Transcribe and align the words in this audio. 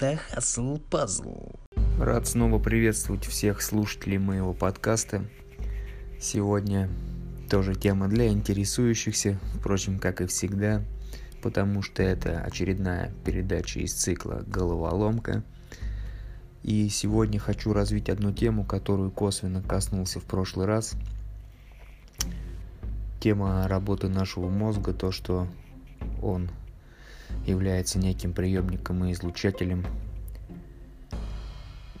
Это 0.00 0.20
Hustle 0.32 0.80
Puzzle. 0.90 1.58
Рад 1.98 2.28
снова 2.28 2.60
приветствовать 2.60 3.24
всех 3.24 3.60
слушателей 3.60 4.18
моего 4.18 4.54
подкаста. 4.54 5.24
Сегодня 6.20 6.88
тоже 7.50 7.74
тема 7.74 8.06
для 8.06 8.28
интересующихся, 8.28 9.40
впрочем, 9.58 9.98
как 9.98 10.20
и 10.20 10.26
всегда, 10.26 10.84
потому 11.42 11.82
что 11.82 12.04
это 12.04 12.38
очередная 12.42 13.12
передача 13.24 13.80
из 13.80 13.92
цикла 13.92 14.44
«Головоломка». 14.46 15.42
И 16.62 16.88
сегодня 16.90 17.40
хочу 17.40 17.72
развить 17.72 18.08
одну 18.08 18.32
тему, 18.32 18.64
которую 18.64 19.10
косвенно 19.10 19.62
коснулся 19.62 20.20
в 20.20 20.24
прошлый 20.26 20.66
раз. 20.66 20.94
Тема 23.18 23.66
работы 23.66 24.08
нашего 24.08 24.48
мозга, 24.48 24.92
то, 24.92 25.10
что 25.10 25.48
он 26.22 26.50
является 27.46 27.98
неким 27.98 28.32
приемником 28.32 29.04
и 29.04 29.12
излучателем 29.12 29.84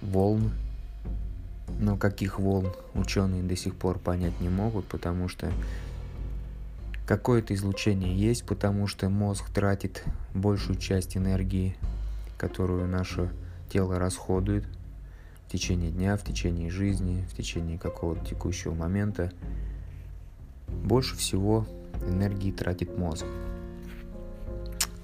волн. 0.00 0.52
Но 1.80 1.96
каких 1.96 2.38
волн 2.38 2.72
ученые 2.94 3.42
до 3.42 3.56
сих 3.56 3.74
пор 3.74 3.98
понять 3.98 4.40
не 4.40 4.48
могут, 4.48 4.86
потому 4.86 5.28
что 5.28 5.52
какое-то 7.06 7.54
излучение 7.54 8.16
есть, 8.16 8.44
потому 8.44 8.86
что 8.86 9.08
мозг 9.08 9.48
тратит 9.50 10.04
большую 10.34 10.78
часть 10.78 11.16
энергии, 11.16 11.76
которую 12.36 12.86
наше 12.88 13.30
тело 13.70 13.98
расходует 13.98 14.64
в 15.46 15.50
течение 15.52 15.90
дня, 15.90 16.16
в 16.16 16.24
течение 16.24 16.70
жизни, 16.70 17.24
в 17.30 17.36
течение 17.36 17.78
какого-то 17.78 18.24
текущего 18.26 18.74
момента. 18.74 19.32
Больше 20.68 21.16
всего 21.16 21.66
энергии 22.06 22.52
тратит 22.52 22.98
мозг. 22.98 23.24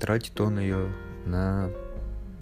Тратит 0.04 0.38
он 0.38 0.58
ее 0.58 0.92
на 1.24 1.70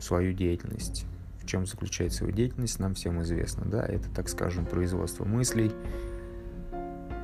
свою 0.01 0.33
деятельность. 0.33 1.07
В 1.41 1.47
чем 1.47 1.65
заключается 1.65 2.25
его 2.25 2.35
деятельность, 2.35 2.81
нам 2.81 2.95
всем 2.95 3.23
известно. 3.23 3.65
Да? 3.65 3.85
Это, 3.87 4.09
так 4.11 4.29
скажем, 4.29 4.67
производство 4.67 5.25
мыслей, 5.25 5.71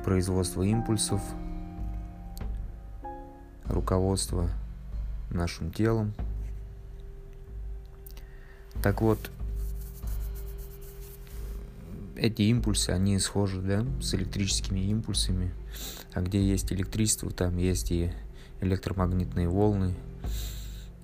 производство 0.05 0.63
импульсов, 0.63 1.19
руководство 3.65 4.49
нашим 5.29 5.73
телом. 5.73 6.13
Так 8.81 9.01
вот, 9.01 9.31
эти 12.15 12.43
импульсы, 12.43 12.91
они 12.91 13.19
схожи, 13.19 13.59
да, 13.59 13.85
с 14.01 14.13
электрическими 14.13 14.79
импульсами. 14.79 15.51
А 16.13 16.21
где 16.21 16.41
есть 16.41 16.71
электричество, 16.71 17.29
там 17.29 17.57
есть 17.57 17.91
и 17.91 18.13
электромагнитные 18.61 19.47
волны, 19.47 19.93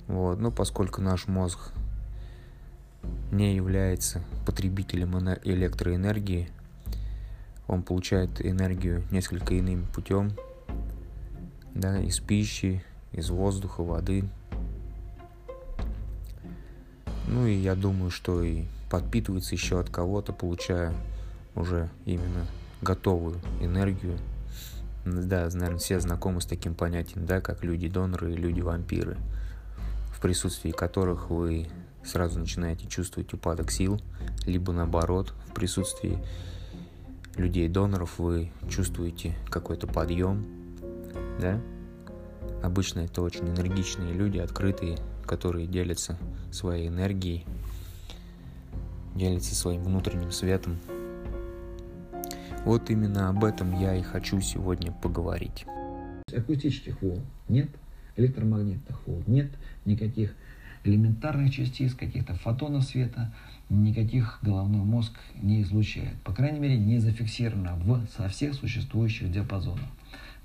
вот. 0.08 0.40
Но 0.40 0.52
поскольку 0.52 1.02
наш 1.02 1.28
мозг 1.28 1.72
не 3.32 3.56
является 3.56 4.22
потребителем 4.46 5.18
электроэнергии, 5.44 6.50
он 7.68 7.82
получает 7.82 8.46
энергию 8.46 9.04
несколько 9.12 9.58
иным 9.60 9.86
путем, 9.94 10.32
да, 11.74 12.00
из 12.00 12.20
пищи, 12.20 12.84
из 13.12 13.30
воздуха, 13.30 13.82
воды. 13.82 14.28
Ну 17.28 17.48
и 17.48 17.56
я 17.56 17.76
думаю, 17.76 18.12
что 18.12 18.44
и 18.44 18.66
подпитывается 18.90 19.56
еще 19.56 19.80
от 19.80 19.90
кого-то, 19.90 20.32
получая 20.32 20.94
уже 21.56 21.90
именно 22.06 22.46
готовую 22.82 23.40
энергию. 23.62 24.18
Да, 25.06 25.48
наверное, 25.54 25.78
все 25.78 26.00
знакомы 26.00 26.42
с 26.42 26.46
таким 26.46 26.74
понятием, 26.76 27.26
да, 27.26 27.40
как 27.40 27.64
люди-доноры 27.64 28.34
и 28.34 28.38
люди-вампиры 28.38 29.18
в 30.16 30.22
присутствии 30.22 30.72
которых 30.72 31.30
вы 31.30 31.68
сразу 32.04 32.40
начинаете 32.40 32.88
чувствовать 32.88 33.34
упадок 33.34 33.70
сил, 33.70 34.00
либо 34.46 34.72
наоборот, 34.72 35.34
в 35.48 35.54
присутствии 35.54 36.24
людей-доноров 37.36 38.18
вы 38.18 38.52
чувствуете 38.70 39.36
какой-то 39.50 39.88
подъем, 39.88 40.46
да? 41.40 41.60
Обычно 42.64 43.02
это 43.02 43.22
очень 43.22 43.50
энергичные 43.50 44.14
люди, 44.14 44.38
открытые, 44.38 44.98
которые 45.26 45.68
делятся 45.68 46.18
своей 46.52 46.88
энергией, 46.88 47.46
делятся 49.16 49.54
своим 49.54 49.84
внутренним 49.84 50.32
светом. 50.32 50.78
Вот 52.66 52.90
именно 52.90 53.30
об 53.30 53.44
этом 53.44 53.80
я 53.80 53.96
и 53.96 54.02
хочу 54.02 54.42
сегодня 54.42 54.92
поговорить. 54.92 55.66
Акустических 56.36 57.00
волн 57.00 57.22
нет, 57.48 57.70
электромагнитных 58.18 59.06
волн 59.06 59.24
нет, 59.28 59.52
никаких 59.86 60.34
элементарных 60.84 61.54
частиц, 61.54 61.94
каких-то 61.94 62.34
фотонов 62.34 62.84
света, 62.84 63.32
никаких 63.70 64.40
головной 64.42 64.84
мозг 64.84 65.14
не 65.44 65.62
излучает. 65.62 66.16
По 66.24 66.34
крайней 66.34 66.60
мере, 66.60 66.78
не 66.78 66.98
зафиксировано 66.98 67.76
в, 67.76 68.04
со 68.18 68.30
всех 68.30 68.56
существующих 68.56 69.32
диапазонах. 69.32 69.86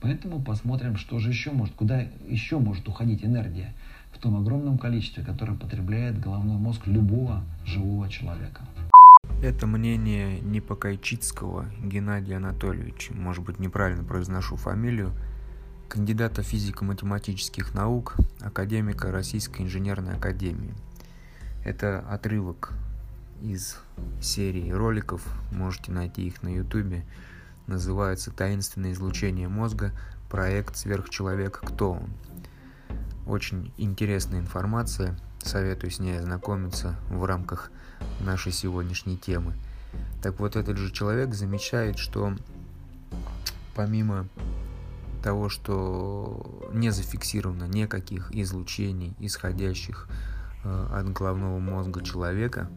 Поэтому 0.02 0.42
посмотрим, 0.42 0.96
что 0.96 1.18
же 1.20 1.30
еще 1.30 1.52
может, 1.52 1.74
куда 1.74 2.06
еще 2.28 2.58
может 2.58 2.86
уходить 2.86 3.24
энергия 3.24 3.72
в 4.12 4.18
том 4.18 4.36
огромном 4.36 4.76
количестве, 4.76 5.24
которое 5.24 5.54
потребляет 5.54 6.20
головной 6.20 6.58
мозг 6.58 6.86
любого 6.86 7.42
живого 7.64 8.10
человека. 8.10 8.60
Это 9.42 9.66
мнение 9.66 10.38
Непокайчицкого 10.40 11.64
Геннадия 11.82 12.36
Анатольевича. 12.36 13.14
Может 13.14 13.42
быть, 13.42 13.58
неправильно 13.58 14.04
произношу 14.04 14.56
фамилию 14.56 15.14
кандидата 15.88 16.42
физико-математических 16.42 17.72
наук, 17.72 18.16
академика 18.40 19.10
Российской 19.10 19.62
инженерной 19.62 20.16
академии. 20.16 20.74
Это 21.64 22.00
отрывок 22.00 22.74
из 23.40 23.78
серии 24.20 24.70
роликов, 24.70 25.26
можете 25.52 25.90
найти 25.90 26.26
их 26.26 26.42
на 26.42 26.54
ютубе, 26.54 27.06
называется 27.66 28.30
«Таинственное 28.30 28.92
излучение 28.92 29.48
мозга. 29.48 29.92
Проект 30.28 30.76
«Сверхчеловек. 30.76 31.60
Кто 31.64 31.92
он?». 31.92 32.10
Очень 33.26 33.72
интересная 33.78 34.40
информация, 34.40 35.18
советую 35.42 35.90
с 35.90 35.98
ней 35.98 36.18
ознакомиться 36.18 36.96
в 37.08 37.24
рамках 37.24 37.70
нашей 38.20 38.52
сегодняшней 38.52 39.16
темы. 39.16 39.54
Так 40.22 40.38
вот, 40.40 40.56
этот 40.56 40.76
же 40.76 40.92
человек 40.92 41.34
замечает, 41.34 41.98
что 41.98 42.34
помимо 43.74 44.26
того, 45.22 45.48
что 45.48 46.68
не 46.72 46.90
зафиксировано 46.90 47.64
никаких 47.64 48.32
излучений, 48.32 49.14
исходящих 49.18 50.08
э, 50.64 50.86
от 50.92 51.12
головного 51.12 51.58
мозга 51.58 52.02
человека, 52.02 52.70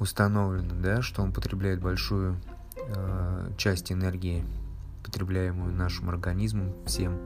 установлено, 0.00 0.74
да, 0.80 1.02
что 1.02 1.22
он 1.22 1.32
потребляет 1.32 1.80
большую 1.80 2.36
э, 2.76 3.50
часть 3.56 3.92
энергии, 3.92 4.44
потребляемую 5.02 5.72
нашим 5.72 6.10
организмом, 6.10 6.72
всем 6.86 7.18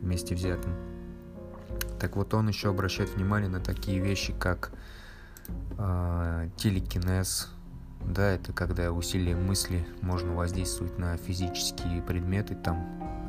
вместе 0.00 0.34
взятым. 0.34 0.72
Так 1.98 2.16
вот, 2.16 2.34
он 2.34 2.48
еще 2.48 2.70
обращает 2.70 3.14
внимание 3.14 3.48
на 3.48 3.60
такие 3.60 3.98
вещи, 3.98 4.34
как 4.38 4.72
телекинез, 6.56 7.50
да, 8.04 8.30
это 8.30 8.52
когда 8.52 8.92
усилием 8.92 9.46
мысли 9.46 9.86
можно 10.02 10.34
воздействовать 10.34 10.98
на 10.98 11.16
физические 11.16 12.02
предметы, 12.02 12.54
там 12.54 12.84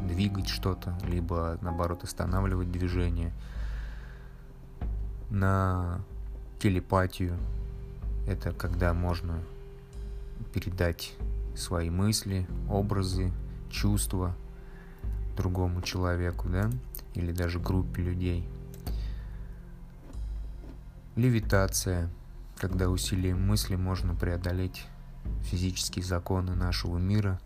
двигать 0.07 0.47
что-то, 0.47 0.97
либо 1.07 1.57
наоборот 1.61 2.03
останавливать 2.03 2.71
движение, 2.71 3.33
на 5.29 6.01
телепатию. 6.59 7.37
Это 8.27 8.51
когда 8.51 8.93
можно 8.93 9.39
передать 10.53 11.13
свои 11.55 11.89
мысли, 11.89 12.47
образы, 12.69 13.31
чувства 13.69 14.35
другому 15.37 15.81
человеку, 15.81 16.49
да, 16.49 16.69
или 17.13 17.31
даже 17.31 17.59
группе 17.59 18.01
людей. 18.01 18.47
Левитация, 21.15 22.09
когда 22.57 22.89
усилием 22.89 23.47
мысли 23.47 23.77
можно 23.77 24.13
преодолеть 24.13 24.85
физические 25.43 26.03
законы 26.03 26.55
нашего 26.55 26.97
мира, 26.97 27.39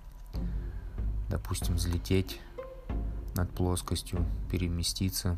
допустим, 1.30 1.76
взлететь 1.76 2.42
над 3.36 3.52
плоскостью, 3.52 4.26
переместиться. 4.50 5.38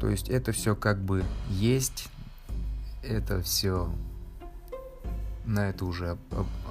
То 0.00 0.08
есть 0.08 0.28
это 0.28 0.50
все 0.50 0.74
как 0.74 1.00
бы 1.00 1.24
есть, 1.48 2.08
это 3.04 3.40
все 3.40 3.88
на 5.44 5.68
это 5.68 5.84
уже 5.84 6.18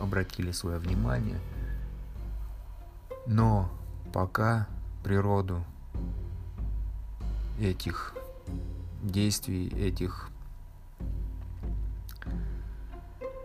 обратили 0.02 0.52
свое 0.52 0.80
внимание. 0.80 1.40
Но 3.26 3.72
пока 4.12 4.68
природу 5.02 5.64
этих 7.58 8.14
действий, 9.02 9.68
этих 9.70 10.30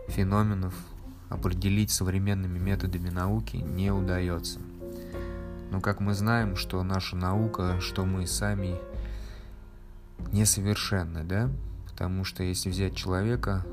феноменов 0.07 0.73
определить 1.29 1.91
современными 1.91 2.57
методами 2.57 3.09
науки 3.09 3.57
не 3.57 3.91
удается. 3.91 4.59
Но 5.71 5.81
как 5.81 5.99
мы 5.99 6.13
знаем, 6.13 6.55
что 6.55 6.81
наша 6.83 7.15
наука, 7.15 7.81
что 7.81 8.05
мы 8.05 8.25
сами 8.25 8.79
несовершенны, 10.31 11.23
да? 11.23 11.49
Потому 11.85 12.23
что 12.23 12.43
если 12.43 12.69
взять 12.69 12.95
человека 12.95 13.65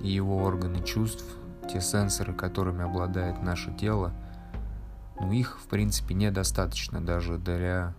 и 0.00 0.08
его 0.08 0.36
органы 0.38 0.82
чувств, 0.84 1.24
те 1.70 1.80
сенсоры, 1.80 2.32
которыми 2.32 2.84
обладает 2.84 3.42
наше 3.42 3.74
тело, 3.74 4.12
ну 5.20 5.32
их, 5.32 5.58
в 5.58 5.66
принципе, 5.66 6.14
недостаточно 6.14 7.00
даже 7.00 7.38
для 7.38 7.94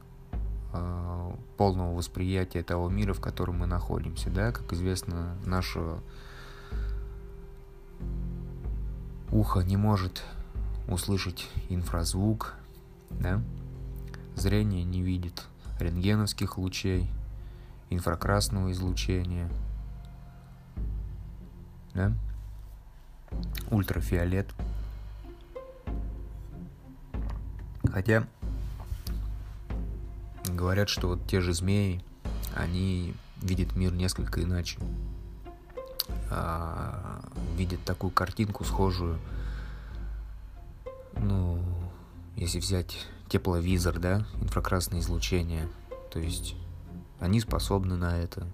э, 0.74 1.32
полного 1.58 1.96
восприятия 1.96 2.64
того 2.64 2.90
мира, 2.90 3.14
в 3.14 3.22
котором 3.22 3.60
мы 3.60 3.66
находимся, 3.66 4.30
да? 4.30 4.52
Как 4.52 4.72
известно, 4.74 5.36
наше 5.46 6.00
ухо 9.32 9.62
не 9.62 9.78
может 9.78 10.24
услышать 10.88 11.48
инфразвук, 11.70 12.56
да? 13.10 13.42
Зрение 14.36 14.84
не 14.84 15.02
видит 15.02 15.46
рентгеновских 15.80 16.58
лучей, 16.58 17.10
инфракрасного 17.90 18.72
излучения, 18.72 19.50
да? 21.94 22.14
ультрафиолет. 23.70 24.48
Хотя 27.92 28.28
говорят, 30.48 30.90
что 30.90 31.08
вот 31.08 31.28
те 31.28 31.42
же 31.42 31.54
змеи, 31.54 32.04
они 32.56 33.14
видят 33.42 33.76
мир 33.76 33.94
несколько 33.94 34.44
иначе. 34.44 34.80
А, 36.32 37.22
видят 37.56 37.84
такую 37.84 38.12
картинку 38.12 38.64
схожую, 38.64 39.20
ну, 41.18 41.60
если 42.36 42.60
взять 42.60 43.06
тепловизор, 43.28 44.00
да, 44.00 44.26
инфракрасное 44.42 45.00
излучение, 45.00 45.68
то 46.12 46.20
есть 46.20 46.56
они 47.20 47.40
способны 47.40 47.96
на 47.96 48.18
это. 48.18 48.48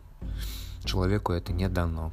Человеку 0.84 1.32
это 1.32 1.54
не 1.54 1.70
дано. 1.70 2.12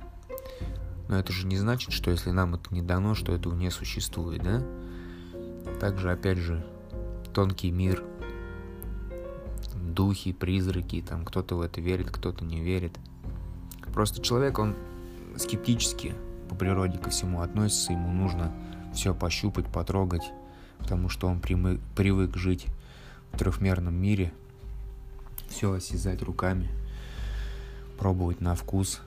Но 1.08 1.18
это 1.18 1.32
же 1.32 1.46
не 1.46 1.56
значит, 1.56 1.92
что 1.92 2.10
если 2.10 2.30
нам 2.30 2.54
это 2.54 2.72
не 2.74 2.82
дано, 2.82 3.14
что 3.14 3.34
этого 3.34 3.54
не 3.54 3.70
существует, 3.70 4.42
да? 4.42 4.62
Также, 5.80 6.10
опять 6.10 6.38
же, 6.38 6.64
тонкий 7.34 7.70
мир, 7.70 8.04
духи, 9.92 10.32
призраки, 10.32 11.02
там 11.06 11.24
кто-то 11.24 11.56
в 11.56 11.60
это 11.60 11.80
верит, 11.80 12.10
кто-то 12.10 12.44
не 12.44 12.60
верит. 12.60 12.98
Просто 13.92 14.22
человек, 14.22 14.58
он 14.58 14.74
скептически 15.36 16.14
по 16.48 16.54
природе 16.54 16.98
ко 16.98 17.10
всему 17.10 17.40
относится, 17.40 17.92
ему 17.92 18.10
нужно 18.12 18.52
все 18.94 19.14
пощупать, 19.14 19.66
потрогать, 19.66 20.32
потому 20.78 21.08
что 21.08 21.26
он 21.26 21.40
примы, 21.40 21.80
привык 21.96 22.36
жить 22.36 22.66
в 23.32 23.38
трехмерном 23.38 23.94
мире, 23.94 24.32
все 25.48 25.72
осязать 25.72 26.22
руками, 26.22 26.68
пробовать 27.98 28.40
на 28.40 28.54
вкус, 28.54 29.00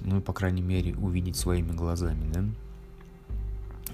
ну, 0.00 0.20
по 0.20 0.32
крайней 0.32 0.62
мере, 0.62 0.94
увидеть 0.94 1.36
своими 1.36 1.72
глазами, 1.72 2.30
да? 2.32 2.44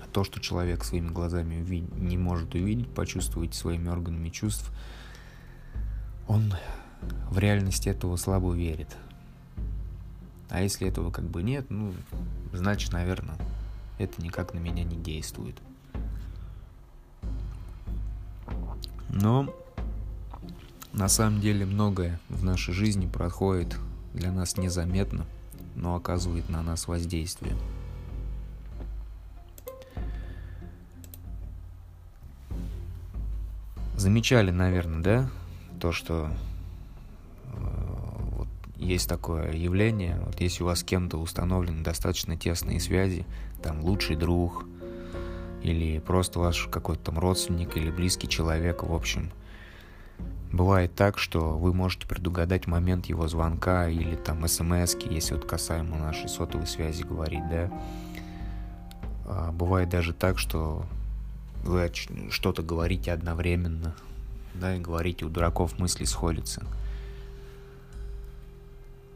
А 0.03 0.07
то, 0.13 0.25
что 0.25 0.41
человек 0.41 0.85
своими 0.85 1.09
глазами 1.09 1.87
не 1.97 2.17
может 2.19 2.55
увидеть, 2.55 2.89
почувствовать 2.89 3.55
своими 3.55 3.89
органами 3.89 4.29
чувств, 4.29 4.71
он 6.33 6.55
в 7.31 7.39
реальности 7.39 7.91
этого 7.91 8.17
слабо 8.17 8.55
верит. 8.55 8.89
А 10.49 10.63
если 10.63 10.89
этого 10.89 11.11
как 11.11 11.25
бы 11.25 11.43
нет, 11.43 11.67
ну, 11.69 11.93
значит, 12.55 12.93
наверное, 12.93 13.37
это 13.99 14.23
никак 14.23 14.55
на 14.55 14.59
меня 14.59 14.83
не 14.83 14.97
действует. 14.97 15.57
Но 19.11 19.55
на 20.95 21.09
самом 21.09 21.41
деле 21.43 21.67
многое 21.67 22.19
в 22.31 22.43
нашей 22.43 22.73
жизни 22.73 23.07
проходит 23.07 23.77
для 24.15 24.33
нас 24.33 24.57
незаметно, 24.57 25.27
но 25.75 25.97
оказывает 25.97 26.49
на 26.49 26.63
нас 26.63 26.89
воздействие. 26.89 27.55
Замечали, 33.97 34.51
наверное, 34.51 35.03
да, 35.03 35.31
то, 35.83 35.91
что 35.91 36.31
э, 37.53 37.57
вот 38.37 38.49
есть 38.77 39.09
такое 39.09 39.53
явление, 39.53 40.19
вот 40.25 40.41
если 40.41 40.63
у 40.63 40.67
вас 40.67 40.79
с 40.79 40.85
кем-то 40.85 41.19
установлены 41.19 41.83
достаточно 41.83 42.37
тесные 42.37 42.79
связи, 42.79 43.27
там 43.63 43.83
лучший 43.83 44.15
друг 44.15 44.65
или 45.61 45.99
просто 45.99 46.39
ваш 46.39 46.69
какой-то 46.69 47.07
там 47.07 47.19
родственник 47.19 47.77
или 47.77 47.91
близкий 47.91 48.29
человек, 48.29 48.85
в 48.85 48.95
общем– 48.95 49.33
Бывает 50.53 50.95
так, 50.95 51.17
что 51.17 51.57
вы 51.57 51.73
можете 51.73 52.07
предугадать 52.07 52.67
момент 52.67 53.07
его 53.07 53.27
звонка 53.27 53.89
или 53.89 54.17
там 54.17 54.47
смс 54.47 54.95
если 55.09 55.33
вот 55.33 55.47
касаемо 55.47 55.97
нашей 55.97 56.29
сотовой 56.29 56.67
связи 56.67 57.05
говорить, 57.05 57.49
да. 57.49 57.71
А 59.25 59.51
бывает 59.51 59.89
даже 59.89 60.13
так, 60.13 60.39
что 60.39 60.85
вы 61.65 61.91
что-то 62.29 62.63
говорите 62.63 63.13
одновременно, 63.13 63.97
да, 64.55 64.77
и 64.77 64.81
говорите, 64.81 65.25
у 65.25 65.29
дураков 65.29 65.79
мысли 65.79 66.05
сходятся. 66.05 66.65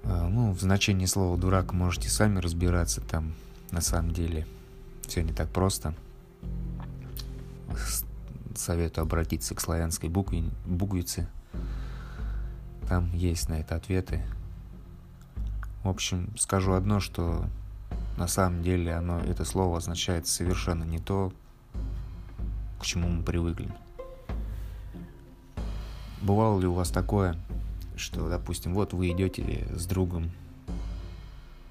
А, 0.04 0.28
ну, 0.28 0.52
в 0.52 0.60
значении 0.60 1.06
слова 1.06 1.36
«дурак» 1.36 1.72
можете 1.72 2.08
сами 2.08 2.38
разбираться, 2.38 3.00
там 3.00 3.34
на 3.70 3.80
самом 3.80 4.12
деле 4.12 4.46
все 5.06 5.22
не 5.22 5.32
так 5.32 5.48
просто 5.48 5.94
советую 8.54 9.02
обратиться 9.02 9.54
к 9.54 9.60
славянской 9.60 10.08
букве, 10.08 10.44
буквице. 10.64 11.28
Там 12.88 13.12
есть 13.12 13.48
на 13.48 13.54
это 13.54 13.74
ответы. 13.76 14.22
В 15.82 15.88
общем, 15.88 16.32
скажу 16.38 16.72
одно, 16.72 17.00
что 17.00 17.44
на 18.16 18.28
самом 18.28 18.62
деле 18.62 18.94
оно, 18.94 19.18
это 19.20 19.44
слово 19.44 19.78
означает 19.78 20.26
совершенно 20.26 20.84
не 20.84 20.98
то, 20.98 21.32
к 22.80 22.84
чему 22.84 23.08
мы 23.08 23.22
привыкли. 23.22 23.72
Бывало 26.22 26.60
ли 26.60 26.66
у 26.66 26.72
вас 26.72 26.90
такое, 26.90 27.36
что, 27.96 28.28
допустим, 28.28 28.74
вот 28.74 28.92
вы 28.92 29.10
идете 29.10 29.66
с 29.74 29.86
другом, 29.86 30.30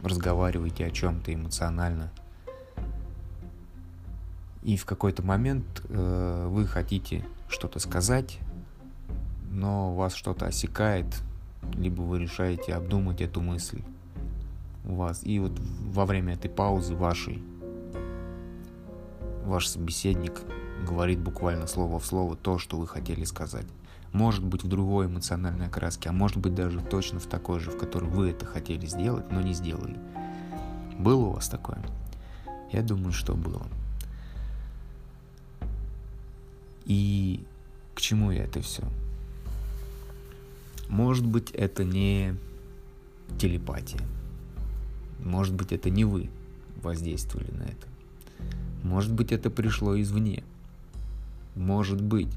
разговариваете 0.01 0.85
о 0.85 0.91
чем-то 0.91 1.33
эмоционально– 1.33 2.11
и 4.65 4.77
в 4.77 4.85
какой-то 4.85 5.21
момент 5.21 5.83
э, 5.89 6.47
вы 6.49 6.65
хотите 6.65 7.23
что-то 7.47 7.77
сказать, 7.77 8.39
но 9.51 9.93
вас 9.93 10.15
что-то 10.15 10.47
осекает, 10.47 11.05
либо 11.75 12.01
вы 12.01 12.17
решаете 12.17 12.73
обдумать 12.73 13.21
эту 13.21 13.41
мысль 13.41 13.83
у 14.83 14.95
вас. 14.95 15.23
И 15.23 15.37
вот 15.37 15.51
во 15.59 16.07
время 16.07 16.33
этой 16.33 16.49
паузы 16.49 16.95
вашей 16.95 17.43
ваш 19.43 19.67
собеседник 19.67 20.41
говорит 20.83 21.19
буквально 21.19 21.67
слово 21.67 21.99
в 21.99 22.05
слово 22.07 22.35
то, 22.35 22.57
что 22.57 22.77
вы 22.77 22.87
хотели 22.87 23.23
сказать. 23.23 23.67
Может 24.15 24.45
быть 24.45 24.63
в 24.63 24.69
другой 24.69 25.07
эмоциональной 25.07 25.67
окраске, 25.67 26.07
а 26.07 26.13
может 26.13 26.37
быть 26.37 26.55
даже 26.55 26.79
точно 26.79 27.19
в 27.19 27.25
такой 27.25 27.59
же, 27.59 27.69
в 27.69 27.77
которой 27.77 28.09
вы 28.09 28.29
это 28.29 28.45
хотели 28.45 28.85
сделать, 28.85 29.29
но 29.29 29.41
не 29.41 29.53
сделали. 29.53 29.99
Было 30.97 31.25
у 31.25 31.31
вас 31.31 31.49
такое? 31.49 31.83
Я 32.71 32.81
думаю, 32.81 33.11
что 33.11 33.33
было. 33.33 33.67
И 36.85 37.43
к 37.93 37.99
чему 37.99 38.31
я 38.31 38.45
это 38.45 38.61
все? 38.61 38.83
Может 40.87 41.25
быть, 41.25 41.51
это 41.51 41.83
не 41.83 42.37
телепатия. 43.37 43.99
Может 45.19 45.55
быть, 45.55 45.73
это 45.73 45.89
не 45.89 46.05
вы 46.05 46.29
воздействовали 46.81 47.51
на 47.51 47.63
это. 47.63 47.87
Может 48.81 49.11
быть, 49.11 49.33
это 49.33 49.49
пришло 49.49 49.99
извне. 49.99 50.45
Может 51.53 51.99
быть, 52.01 52.29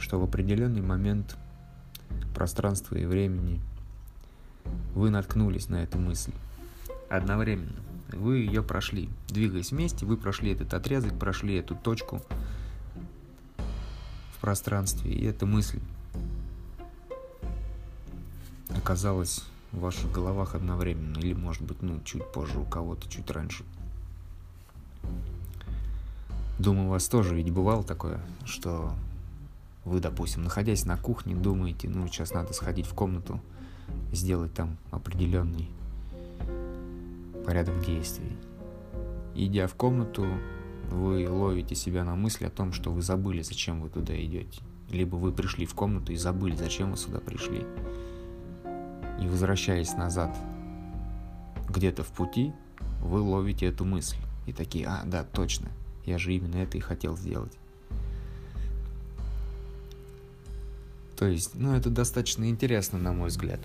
что 0.00 0.18
в 0.18 0.24
определенный 0.24 0.82
момент 0.82 1.36
пространства 2.34 2.96
и 2.96 3.04
времени 3.04 3.60
вы 4.94 5.10
наткнулись 5.10 5.68
на 5.68 5.82
эту 5.84 5.98
мысль 5.98 6.32
одновременно. 7.08 7.80
Вы 8.12 8.38
ее 8.38 8.64
прошли. 8.64 9.08
Двигаясь 9.28 9.70
вместе, 9.70 10.04
вы 10.04 10.16
прошли 10.16 10.52
этот 10.52 10.74
отрезок, 10.74 11.16
прошли 11.16 11.54
эту 11.54 11.76
точку, 11.76 12.20
пространстве, 14.40 15.12
и 15.12 15.24
эта 15.26 15.46
мысль 15.46 15.80
оказалась 18.74 19.44
в 19.72 19.80
ваших 19.80 20.10
головах 20.10 20.54
одновременно, 20.54 21.18
или, 21.18 21.34
может 21.34 21.62
быть, 21.62 21.82
ну, 21.82 22.00
чуть 22.04 22.26
позже 22.32 22.58
у 22.58 22.64
кого-то, 22.64 23.08
чуть 23.08 23.30
раньше. 23.30 23.64
Думаю, 26.58 26.88
у 26.88 26.90
вас 26.90 27.08
тоже 27.08 27.34
ведь 27.34 27.50
бывало 27.50 27.84
такое, 27.84 28.20
что 28.44 28.92
вы, 29.90 29.98
допустим, 29.98 30.44
находясь 30.44 30.84
на 30.84 30.96
кухне, 30.96 31.34
думаете, 31.34 31.88
ну, 31.88 32.06
сейчас 32.06 32.32
надо 32.32 32.52
сходить 32.52 32.86
в 32.86 32.94
комнату, 32.94 33.40
сделать 34.12 34.54
там 34.54 34.78
определенный 34.92 35.68
порядок 37.44 37.84
действий. 37.84 38.36
Идя 39.34 39.66
в 39.66 39.74
комнату, 39.74 40.28
вы 40.90 41.28
ловите 41.28 41.74
себя 41.74 42.04
на 42.04 42.14
мысли 42.14 42.44
о 42.44 42.50
том, 42.50 42.72
что 42.72 42.92
вы 42.92 43.02
забыли, 43.02 43.42
зачем 43.42 43.80
вы 43.80 43.88
туда 43.88 44.14
идете. 44.14 44.62
либо 44.90 45.16
вы 45.16 45.32
пришли 45.32 45.66
в 45.66 45.74
комнату 45.74 46.12
и 46.12 46.16
забыли, 46.16 46.54
зачем 46.54 46.92
вы 46.92 46.96
сюда 46.96 47.18
пришли. 47.18 47.64
И 49.20 49.26
возвращаясь 49.26 49.94
назад 49.94 50.36
где-то 51.68 52.04
в 52.04 52.08
пути, 52.08 52.52
вы 53.02 53.20
ловите 53.20 53.66
эту 53.66 53.84
мысль. 53.84 54.18
И 54.46 54.52
такие, 54.52 54.86
а, 54.86 55.02
да, 55.04 55.24
точно, 55.24 55.68
я 56.04 56.18
же 56.18 56.32
именно 56.32 56.56
это 56.56 56.78
и 56.78 56.80
хотел 56.80 57.16
сделать. 57.16 57.56
То 61.20 61.26
есть, 61.26 61.50
ну, 61.54 61.76
это 61.76 61.90
достаточно 61.90 62.48
интересно, 62.48 62.98
на 62.98 63.12
мой 63.12 63.28
взгляд. 63.28 63.60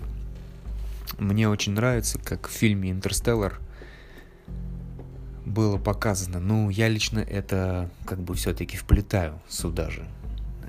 Мне 1.18 1.48
очень 1.48 1.72
нравится, 1.72 2.18
как 2.22 2.48
в 2.48 2.50
фильме 2.50 2.90
«Интерстеллар» 2.90 3.58
было 5.46 5.78
показано. 5.78 6.38
Ну, 6.38 6.68
я 6.68 6.88
лично 6.88 7.18
это 7.18 7.88
как 8.04 8.18
бы 8.20 8.34
все-таки 8.34 8.76
вплетаю 8.76 9.40
сюда 9.48 9.88
же. 9.88 10.06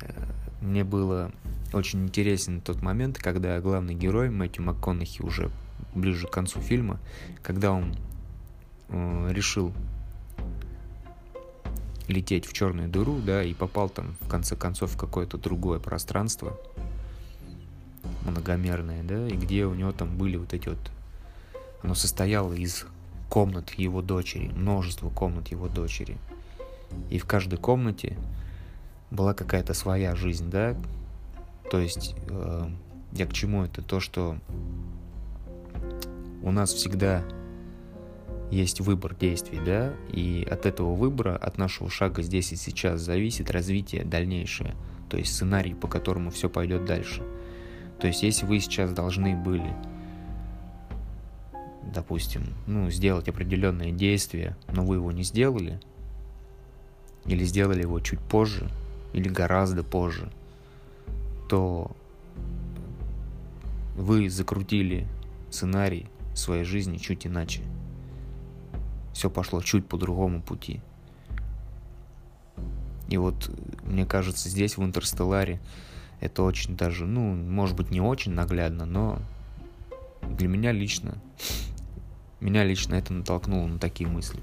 Э, 0.01 0.13
мне 0.61 0.85
было 0.85 1.33
очень 1.73 2.05
интересен 2.05 2.61
тот 2.61 2.81
момент, 2.81 3.17
когда 3.17 3.59
главный 3.59 3.93
герой 3.93 4.29
Мэтью 4.29 4.63
МакКонахи 4.63 5.21
уже 5.21 5.51
ближе 5.93 6.25
к 6.27 6.31
концу 6.31 6.61
фильма, 6.61 7.01
когда 7.43 7.73
он 7.73 7.97
э, 8.87 9.27
решил 9.33 9.73
лететь 12.07 12.45
в 12.45 12.53
черную 12.53 12.89
дыру, 12.89 13.19
да, 13.19 13.43
и 13.43 13.53
попал 13.53 13.89
там 13.89 14.15
в 14.21 14.27
конце 14.27 14.55
концов 14.55 14.91
в 14.91 14.97
какое-то 14.97 15.37
другое 15.37 15.79
пространство 15.79 16.57
многомерное, 18.25 19.03
да, 19.03 19.27
и 19.27 19.33
где 19.33 19.65
у 19.65 19.73
него 19.73 19.91
там 19.91 20.17
были 20.17 20.37
вот 20.37 20.53
эти 20.53 20.69
вот... 20.69 20.79
Оно 21.83 21.93
состояло 21.93 22.53
из 22.53 22.85
комнат 23.29 23.71
его 23.71 24.01
дочери, 24.01 24.47
множество 24.47 25.09
комнат 25.09 25.49
его 25.49 25.67
дочери. 25.67 26.17
И 27.09 27.19
в 27.19 27.25
каждой 27.25 27.57
комнате 27.57 28.17
была 29.11 29.33
какая-то 29.33 29.73
своя 29.73 30.15
жизнь, 30.15 30.49
да. 30.49 30.75
То 31.69 31.79
есть 31.79 32.15
э, 32.29 32.69
я 33.11 33.25
к 33.25 33.33
чему 33.33 33.63
это? 33.63 33.81
То, 33.81 33.99
что 33.99 34.37
у 36.41 36.51
нас 36.51 36.73
всегда 36.73 37.23
есть 38.51 38.79
выбор 38.79 39.15
действий, 39.15 39.59
да, 39.63 39.93
и 40.11 40.47
от 40.49 40.65
этого 40.65 40.95
выбора, 40.95 41.35
от 41.35 41.57
нашего 41.57 41.89
шага 41.89 42.21
здесь 42.21 42.51
и 42.51 42.55
сейчас 42.55 43.01
зависит 43.01 43.51
развитие 43.51 44.03
дальнейшее, 44.05 44.75
то 45.09 45.17
есть 45.17 45.33
сценарий, 45.33 45.73
по 45.73 45.87
которому 45.87 46.31
все 46.31 46.49
пойдет 46.49 46.85
дальше. 46.85 47.23
То 47.99 48.07
есть 48.07 48.23
если 48.23 48.45
вы 48.45 48.59
сейчас 48.59 48.91
должны 48.91 49.35
были 49.35 49.73
допустим, 51.93 52.43
ну, 52.67 52.89
сделать 52.91 53.29
определенное 53.29 53.91
действие, 53.91 54.55
но 54.71 54.85
вы 54.85 54.95
его 54.95 55.11
не 55.11 55.23
сделали, 55.23 55.79
или 57.25 57.43
сделали 57.43 57.81
его 57.81 57.99
чуть 57.99 58.19
позже, 58.19 58.69
или 59.13 59.27
гораздо 59.27 59.83
позже, 59.83 60.31
то 61.49 61.91
вы 63.95 64.29
закрутили 64.29 65.07
сценарий 65.49 66.05
своей 66.35 66.63
жизни 66.63 66.97
чуть 66.97 67.25
иначе. 67.25 67.61
Все 69.17 69.31
пошло 69.31 69.63
чуть 69.63 69.87
по 69.87 69.97
другому 69.97 70.43
пути. 70.43 70.79
И 73.09 73.17
вот, 73.17 73.49
мне 73.81 74.05
кажется, 74.05 74.47
здесь 74.47 74.77
в 74.77 74.83
Интерстелларе 74.83 75.59
это 76.19 76.43
очень 76.43 76.77
даже, 76.77 77.07
ну, 77.07 77.33
может 77.33 77.75
быть, 77.75 77.89
не 77.89 77.99
очень 77.99 78.33
наглядно, 78.33 78.85
но 78.85 79.19
для 80.37 80.47
меня 80.47 80.71
лично 80.71 81.17
меня 82.39 82.63
лично 82.63 82.93
это 82.93 83.11
натолкнуло 83.11 83.65
на 83.65 83.79
такие 83.79 84.07
мысли. 84.07 84.39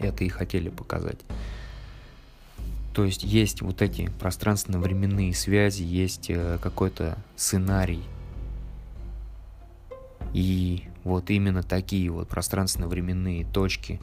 Это 0.00 0.24
и 0.24 0.28
хотели 0.28 0.68
показать. 0.68 1.20
То 2.92 3.04
есть 3.04 3.22
есть 3.22 3.62
вот 3.62 3.82
эти 3.82 4.10
пространственно-временные 4.18 5.32
связи, 5.32 5.84
есть 5.84 6.28
э, 6.28 6.58
какой-то 6.60 7.18
сценарий. 7.36 8.02
И 10.32 10.88
вот 11.06 11.30
именно 11.30 11.62
такие 11.62 12.10
вот 12.10 12.28
пространственно-временные 12.28 13.46
точки 13.46 14.00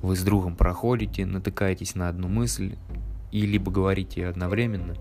вы 0.00 0.16
с 0.16 0.22
другом 0.22 0.56
проходите, 0.56 1.26
натыкаетесь 1.26 1.94
на 1.94 2.08
одну 2.08 2.26
мысль, 2.26 2.76
и 3.30 3.42
либо 3.42 3.70
говорите 3.70 4.26
одновременно, 4.26 4.94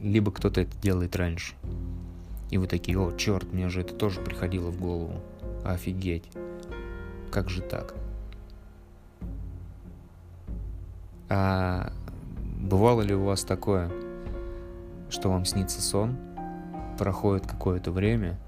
либо 0.00 0.32
кто-то 0.32 0.62
это 0.62 0.74
делает 0.78 1.16
раньше. 1.16 1.52
И 2.50 2.56
вы 2.56 2.66
такие, 2.66 2.98
о, 2.98 3.12
черт, 3.12 3.52
мне 3.52 3.68
же 3.68 3.82
это 3.82 3.94
тоже 3.94 4.22
приходило 4.22 4.70
в 4.70 4.80
голову. 4.80 5.20
Офигеть. 5.64 6.30
Как 7.30 7.50
же 7.50 7.60
так? 7.60 7.94
А 11.28 11.92
бывало 12.58 13.02
ли 13.02 13.14
у 13.14 13.24
вас 13.24 13.44
такое, 13.44 13.90
что 15.10 15.30
вам 15.30 15.44
снится 15.44 15.82
сон, 15.82 16.16
проходит 16.98 17.46
какое-то 17.46 17.90
время, 17.92 18.38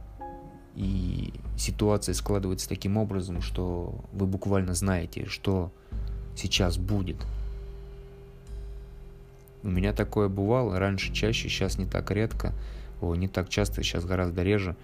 и 0.76 1.32
ситуация 1.56 2.14
складывается 2.14 2.68
таким 2.68 2.98
образом, 2.98 3.40
что 3.40 3.94
вы 4.12 4.26
буквально 4.26 4.74
знаете, 4.74 5.24
что 5.26 5.72
сейчас 6.36 6.76
будет. 6.76 7.16
У 9.62 9.68
меня 9.68 9.94
такое 9.94 10.28
бывало, 10.28 10.78
раньше 10.78 11.12
чаще, 11.14 11.48
сейчас 11.48 11.78
не 11.78 11.86
так 11.86 12.10
редко, 12.10 12.52
о, 13.00 13.14
не 13.14 13.26
так 13.26 13.48
часто, 13.48 13.82
сейчас 13.82 14.04
гораздо 14.04 14.42
реже. 14.42 14.76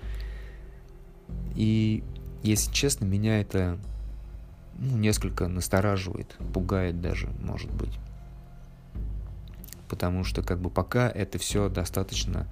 И 1.55 2.03
если 2.43 2.73
честно, 2.73 3.05
меня 3.05 3.41
это 3.41 3.79
ну, 4.79 4.97
несколько 4.97 5.47
настораживает, 5.47 6.35
пугает 6.55 7.03
даже, 7.03 7.29
может 7.39 7.71
быть. 7.71 7.99
Потому 9.91 10.25
что 10.25 10.43
как 10.43 10.59
бы 10.59 10.71
пока 10.71 11.11
это 11.11 11.39
все 11.39 11.69
достаточно 11.69 12.49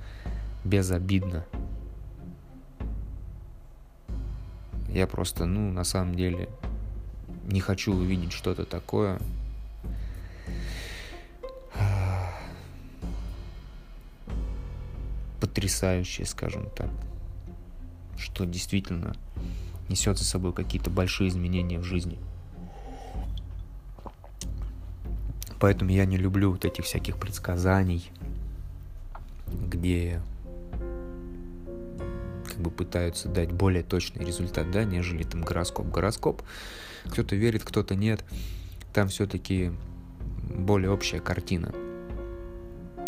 безобидно. 0.63 1.47
Я 4.93 5.07
просто, 5.07 5.47
ну, 5.47 5.71
на 5.71 5.85
самом 5.85 6.17
деле, 6.17 6.49
не 7.47 7.61
хочу 7.61 7.95
увидеть 7.95 8.33
что-то 8.33 8.65
такое. 8.65 9.21
Потрясающее, 15.41 16.27
скажем 16.27 16.69
так. 16.77 16.91
Что 18.19 18.45
действительно 18.45 19.15
несет 19.89 20.19
за 20.19 20.25
собой 20.25 20.53
какие-то 20.53 20.91
большие 20.91 21.29
изменения 21.29 21.79
в 21.79 21.85
жизни. 21.85 22.19
Поэтому 25.61 25.91
я 25.91 26.05
не 26.05 26.17
люблю 26.17 26.51
вот 26.53 26.65
этих 26.65 26.85
всяких 26.85 27.19
предсказаний, 27.19 28.11
где 29.47 30.21
как 32.61 32.65
бы 32.65 32.71
пытаются 32.71 33.29
дать 33.29 33.53
более 33.53 33.83
точный 33.83 34.23
результат, 34.23 34.71
да, 34.71 34.85
нежели 34.85 35.23
там 35.23 35.41
гороскоп. 35.41 35.87
Гороскоп 35.87 36.43
кто-то 37.07 37.35
верит, 37.35 37.65
кто-то 37.65 37.95
нет. 37.95 38.23
Там 38.93 39.09
все-таки 39.09 39.73
более 40.43 40.91
общая 40.91 41.21
картина 41.21 41.73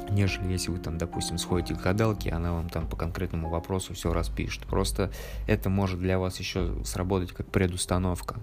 нежели 0.09 0.53
если 0.53 0.71
вы 0.71 0.79
там, 0.79 0.99
допустим, 0.99 1.39
сходите 1.39 1.75
к 1.75 1.81
гадалке, 1.81 2.31
она 2.31 2.53
вам 2.53 2.69
там 2.69 2.87
по 2.87 2.97
конкретному 2.97 3.49
вопросу 3.49 3.95
все 3.95 4.13
распишет. 4.13 4.67
Просто 4.67 5.11
это 5.47 5.71
может 5.71 6.01
для 6.01 6.19
вас 6.19 6.39
еще 6.39 6.75
сработать 6.85 7.33
как 7.33 7.47
предустановка. 7.47 8.37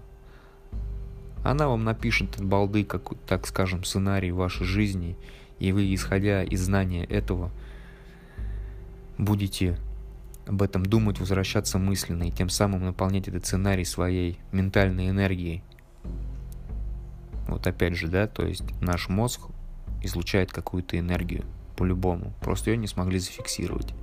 Она 1.43 1.67
вам 1.67 1.83
напишет 1.83 2.37
от 2.37 2.45
балды, 2.45 2.83
как, 2.83 3.11
так 3.27 3.45
скажем, 3.45 3.83
сценарий 3.83 4.31
вашей 4.31 4.65
жизни, 4.65 5.15
и 5.59 5.71
вы, 5.71 5.93
исходя 5.93 6.43
из 6.43 6.61
знания 6.61 7.05
этого, 7.05 7.51
будете 9.19 9.77
об 10.49 10.63
этом 10.63 10.83
думать, 10.83 11.19
возвращаться 11.19 11.77
мысленно, 11.77 12.23
и 12.23 12.31
тем 12.31 12.49
самым 12.49 12.83
наполнять 12.83 13.27
этот 13.27 13.45
сценарий 13.45 13.85
своей 13.85 14.39
ментальной 14.51 15.09
энергией. 15.09 15.61
Вот 17.47 17.67
опять 17.67 17.95
же, 17.95 18.07
да, 18.07 18.25
то 18.25 18.47
есть 18.47 18.63
наш 18.81 19.09
мозг 19.09 19.41
излучает 20.01 20.51
какую-то 20.51 20.97
энергию 20.97 21.45
по-любому. 21.77 22.33
Просто 22.41 22.71
ее 22.71 22.77
не 22.77 22.87
смогли 22.87 23.19
зафиксировать. 23.19 23.93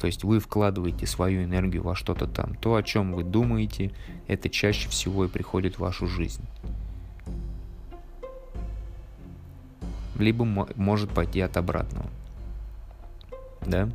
То 0.00 0.06
есть 0.06 0.24
вы 0.24 0.40
вкладываете 0.40 1.06
свою 1.06 1.44
энергию 1.44 1.82
во 1.82 1.94
что-то 1.94 2.26
там. 2.26 2.54
То, 2.54 2.76
о 2.76 2.82
чем 2.82 3.12
вы 3.12 3.22
думаете, 3.22 3.92
это 4.28 4.48
чаще 4.48 4.88
всего 4.88 5.26
и 5.26 5.28
приходит 5.28 5.74
в 5.74 5.80
вашу 5.80 6.06
жизнь. 6.06 6.42
Либо 10.18 10.46
может 10.46 11.10
пойти 11.10 11.40
от 11.40 11.58
обратного. 11.58 12.08
Да? 13.66 13.90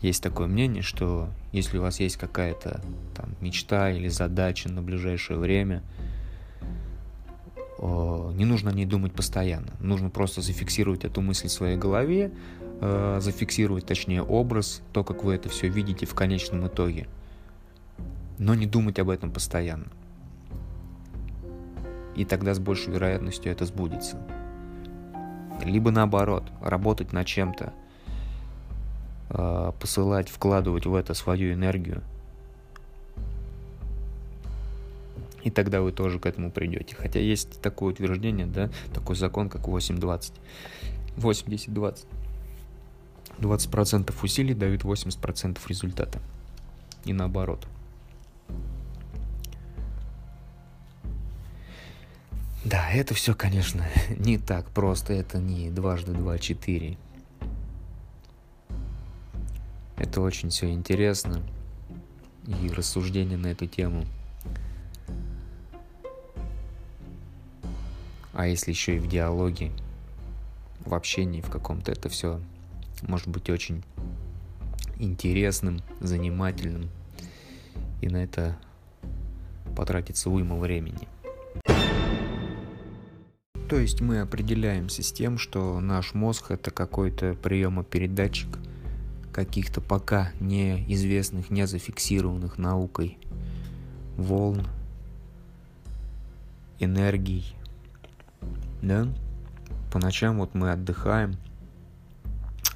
Есть 0.00 0.22
такое 0.22 0.46
мнение, 0.46 0.82
что 0.82 1.30
если 1.52 1.78
у 1.78 1.82
вас 1.82 2.00
есть 2.00 2.16
какая-то 2.16 2.82
там 3.14 3.34
мечта 3.40 3.90
или 3.90 4.08
задача 4.08 4.68
на 4.70 4.82
ближайшее 4.82 5.38
время– 5.38 5.82
не 8.36 8.44
нужно 8.44 8.70
о 8.70 8.74
ней 8.74 8.84
думать 8.86 9.12
постоянно. 9.12 9.72
Нужно 9.80 10.10
просто 10.10 10.40
зафиксировать 10.40 11.04
эту 11.04 11.20
мысль 11.20 11.48
в 11.48 11.52
своей 11.52 11.76
голове, 11.76 12.30
э, 12.80 13.18
зафиксировать, 13.20 13.86
точнее, 13.86 14.22
образ, 14.22 14.82
то, 14.92 15.02
как 15.02 15.24
вы 15.24 15.34
это 15.34 15.48
все 15.48 15.68
видите 15.68 16.06
в 16.06 16.14
конечном 16.14 16.66
итоге. 16.66 17.08
Но 18.38 18.54
не 18.54 18.66
думать 18.66 18.98
об 18.98 19.08
этом 19.08 19.30
постоянно. 19.30 19.86
И 22.14 22.24
тогда 22.24 22.54
с 22.54 22.58
большей 22.58 22.92
вероятностью 22.92 23.50
это 23.50 23.64
сбудется. 23.64 24.18
Либо 25.62 25.90
наоборот, 25.90 26.44
работать 26.60 27.12
над 27.12 27.26
чем-то, 27.26 27.72
посылать, 29.28 30.28
вкладывать 30.28 30.86
в 30.86 30.94
это 30.94 31.14
свою 31.14 31.52
энергию. 31.52 32.02
И 35.42 35.50
тогда 35.50 35.80
вы 35.80 35.92
тоже 35.92 36.18
к 36.18 36.26
этому 36.26 36.50
придете. 36.50 36.96
Хотя 36.96 37.20
есть 37.20 37.60
такое 37.60 37.92
утверждение, 37.92 38.46
да, 38.46 38.68
такой 38.92 39.14
закон, 39.14 39.48
как 39.48 39.68
8-20. 39.68 40.32
80-20. 41.16 42.04
20% 43.38 44.14
усилий 44.22 44.54
дают 44.54 44.82
80% 44.82 45.58
результата. 45.68 46.18
И 47.04 47.12
наоборот. 47.12 47.66
Да, 52.64 52.90
это 52.90 53.14
все, 53.14 53.32
конечно, 53.34 53.86
не 54.18 54.38
так 54.38 54.68
просто. 54.70 55.12
Это 55.12 55.38
не 55.38 55.70
дважды 55.70 56.12
два 56.12 56.38
четыре. 56.38 56.98
Это 59.96 60.20
очень 60.20 60.50
все 60.50 60.70
интересно. 60.70 61.42
И 62.46 62.68
рассуждения 62.68 63.36
на 63.36 63.48
эту 63.48 63.66
тему. 63.66 64.04
А 68.32 68.46
если 68.46 68.70
еще 68.70 68.96
и 68.96 68.98
в 68.98 69.08
диалоге, 69.08 69.72
в 70.84 70.94
общении 70.94 71.40
в 71.40 71.48
каком-то, 71.48 71.90
это 71.90 72.08
все 72.08 72.40
может 73.02 73.28
быть 73.28 73.48
очень 73.48 73.82
интересным, 74.98 75.80
занимательным. 76.00 76.90
И 78.00 78.08
на 78.08 78.18
это 78.18 78.56
потратится 79.74 80.30
уйма 80.30 80.56
времени. 80.56 81.08
То 83.68 83.78
есть 83.78 84.00
мы 84.00 84.20
определяемся 84.20 85.02
с 85.02 85.10
тем, 85.10 85.38
что 85.38 85.80
наш 85.80 86.14
мозг 86.14 86.50
это 86.50 86.70
какой-то 86.70 87.34
приемопередатчик 87.34 88.58
каких-то 89.36 89.82
пока 89.82 90.32
неизвестных, 90.40 91.50
не 91.50 91.66
зафиксированных 91.66 92.56
наукой 92.56 93.18
волн, 94.16 94.66
энергий. 96.78 97.54
Да? 98.80 99.06
По 99.92 99.98
ночам 99.98 100.38
вот 100.38 100.54
мы 100.54 100.72
отдыхаем, 100.72 101.36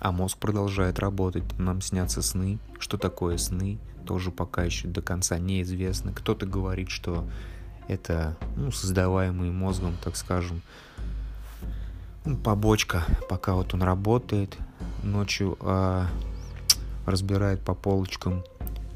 а 0.00 0.12
мозг 0.12 0.36
продолжает 0.36 0.98
работать. 0.98 1.44
Нам 1.58 1.80
снятся 1.80 2.20
сны. 2.20 2.58
Что 2.78 2.98
такое 2.98 3.38
сны? 3.38 3.78
Тоже 4.04 4.30
пока 4.30 4.62
еще 4.62 4.86
до 4.86 5.00
конца 5.00 5.38
неизвестно. 5.38 6.12
Кто-то 6.12 6.44
говорит, 6.44 6.90
что 6.90 7.26
это 7.88 8.36
ну, 8.56 8.70
создаваемый 8.70 9.50
мозгом, 9.50 9.96
так 10.04 10.14
скажем, 10.14 10.60
ну, 12.26 12.36
побочка, 12.36 13.06
пока 13.30 13.54
вот 13.54 13.72
он 13.72 13.82
работает 13.82 14.58
ночью, 15.02 15.56
а 15.60 16.06
разбирает 17.10 17.60
по 17.60 17.74
полочкам 17.74 18.44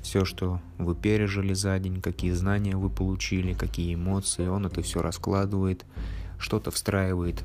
все, 0.02 0.24
что 0.24 0.60
вы 0.78 0.94
пережили 0.94 1.54
за 1.54 1.78
день, 1.78 2.00
какие 2.00 2.32
знания 2.32 2.76
вы 2.76 2.90
получили, 2.90 3.54
какие 3.54 3.94
эмоции, 3.94 4.46
он 4.46 4.66
это 4.66 4.82
все 4.82 5.02
раскладывает, 5.02 5.84
что-то 6.38 6.70
встраивает 6.70 7.42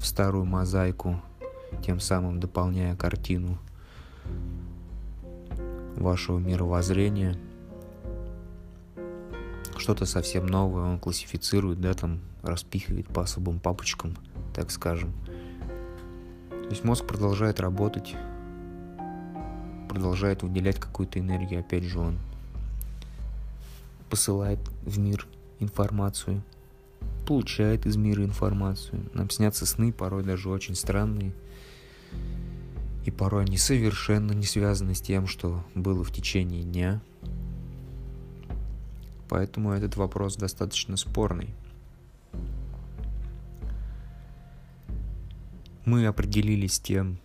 в 0.00 0.06
старую 0.06 0.44
мозаику, 0.44 1.20
тем 1.84 2.00
самым 2.00 2.40
дополняя 2.40 2.96
картину 2.96 3.58
вашего 5.96 6.38
мировоззрения– 6.38 7.36
что-то 9.80 10.06
совсем 10.06 10.46
новое 10.46 10.84
он 10.84 10.98
классифицирует, 10.98 11.80
да, 11.80 11.94
там 11.94 12.20
распихивает 12.42 13.08
по 13.08 13.22
особым 13.22 13.58
папочкам, 13.58 14.16
так 14.54 14.70
скажем. 14.70 15.12
То 16.50 16.68
есть 16.68 16.84
мозг 16.84 17.06
продолжает 17.06 17.60
работать, 17.60 18.14
продолжает 19.90 20.44
выделять 20.44 20.78
какую-то 20.78 21.18
энергию, 21.18 21.60
опять 21.60 21.82
же 21.82 21.98
он 21.98 22.16
посылает 24.08 24.60
в 24.82 25.00
мир 25.00 25.26
информацию, 25.58 26.42
получает 27.26 27.86
из 27.86 27.96
мира 27.96 28.24
информацию. 28.24 29.10
Нам 29.14 29.28
снятся 29.30 29.66
сны, 29.66 29.92
порой 29.92 30.22
даже 30.22 30.48
очень 30.48 30.76
странные. 30.76 31.32
И 33.04 33.10
порой 33.10 33.44
они 33.44 33.58
совершенно 33.58 34.30
не 34.30 34.44
связаны 34.44 34.94
с 34.94 35.00
тем, 35.00 35.26
что 35.26 35.64
было 35.74 36.04
в 36.04 36.12
течение 36.12 36.62
дня. 36.62 37.02
Поэтому 39.28 39.72
этот 39.72 39.96
вопрос 39.96 40.36
достаточно 40.36 40.96
спорный. 40.96 41.52
Мы 45.84 46.06
определились 46.06 46.74
с 46.74 46.80
тем, 46.80 47.18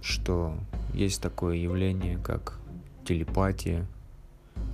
что 0.00 0.56
есть 0.92 1.22
такое 1.22 1.56
явление, 1.56 2.18
как 2.18 2.58
телепатия, 3.04 3.86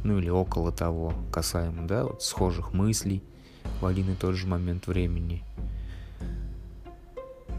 ну 0.04 0.18
или 0.18 0.28
около 0.28 0.72
того, 0.72 1.14
касаемо, 1.32 1.86
да, 1.86 2.04
вот 2.04 2.22
схожих 2.22 2.72
мыслей 2.72 3.22
в 3.80 3.86
один 3.86 4.10
и 4.12 4.14
тот 4.14 4.34
же 4.34 4.46
момент 4.46 4.86
времени, 4.86 5.42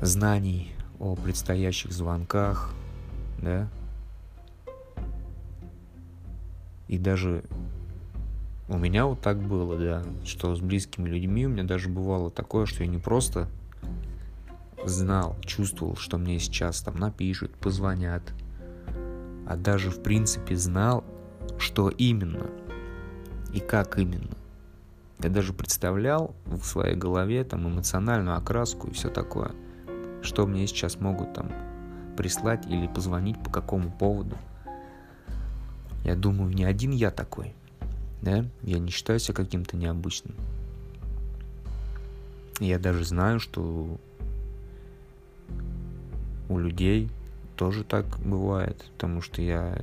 знаний 0.01 0.71
о 0.99 1.15
предстоящих 1.15 1.91
звонках, 1.91 2.73
да, 3.41 3.69
и 6.87 6.97
даже 6.97 7.43
у 8.67 8.77
меня 8.77 9.05
вот 9.05 9.21
так 9.21 9.39
было, 9.39 9.77
да, 9.77 10.03
что 10.25 10.55
с 10.55 10.59
близкими 10.59 11.09
людьми 11.09 11.45
у 11.45 11.49
меня 11.49 11.63
даже 11.63 11.89
бывало 11.89 12.29
такое, 12.29 12.65
что 12.65 12.83
я 12.83 12.89
не 12.89 12.97
просто 12.97 13.47
знал, 14.85 15.35
чувствовал, 15.45 15.95
что 15.95 16.17
мне 16.17 16.39
сейчас 16.39 16.81
там 16.81 16.97
напишут, 16.97 17.53
позвонят, 17.55 18.23
а 19.49 19.57
даже 19.57 19.89
в 19.89 20.01
принципе 20.01 20.55
знал, 20.55 21.03
что 21.57 21.89
именно 21.89 22.49
и 23.53 23.59
как 23.59 23.97
именно. 23.97 24.37
Я 25.21 25.29
даже 25.29 25.51
представлял 25.51 26.33
в 26.45 26.63
своей 26.63 26.95
голове 26.95 27.43
там 27.43 27.67
эмоциональную 27.67 28.37
окраску 28.37 28.87
и 28.87 28.93
все 28.93 29.09
такое, 29.09 29.51
что 30.21 30.47
мне 30.47 30.65
сейчас 30.67 31.01
могут 31.01 31.33
там 31.33 31.51
прислать 32.15 32.65
или 32.65 32.87
позвонить 32.87 33.43
по 33.43 33.49
какому 33.49 33.91
поводу. 33.91 34.37
Я 36.05 36.15
думаю, 36.15 36.53
не 36.53 36.63
один 36.63 36.91
я 36.91 37.11
такой 37.11 37.53
да, 38.21 38.45
я 38.63 38.79
не 38.79 38.91
считаю 38.91 39.19
себя 39.19 39.33
каким-то 39.33 39.77
необычным. 39.77 40.35
Я 42.59 42.77
даже 42.77 43.05
знаю, 43.05 43.39
что 43.39 43.97
у 46.49 46.57
людей 46.57 47.09
тоже 47.59 47.83
так 47.83 48.05
бывает, 48.19 48.85
потому 48.93 49.21
что 49.21 49.41
я 49.41 49.77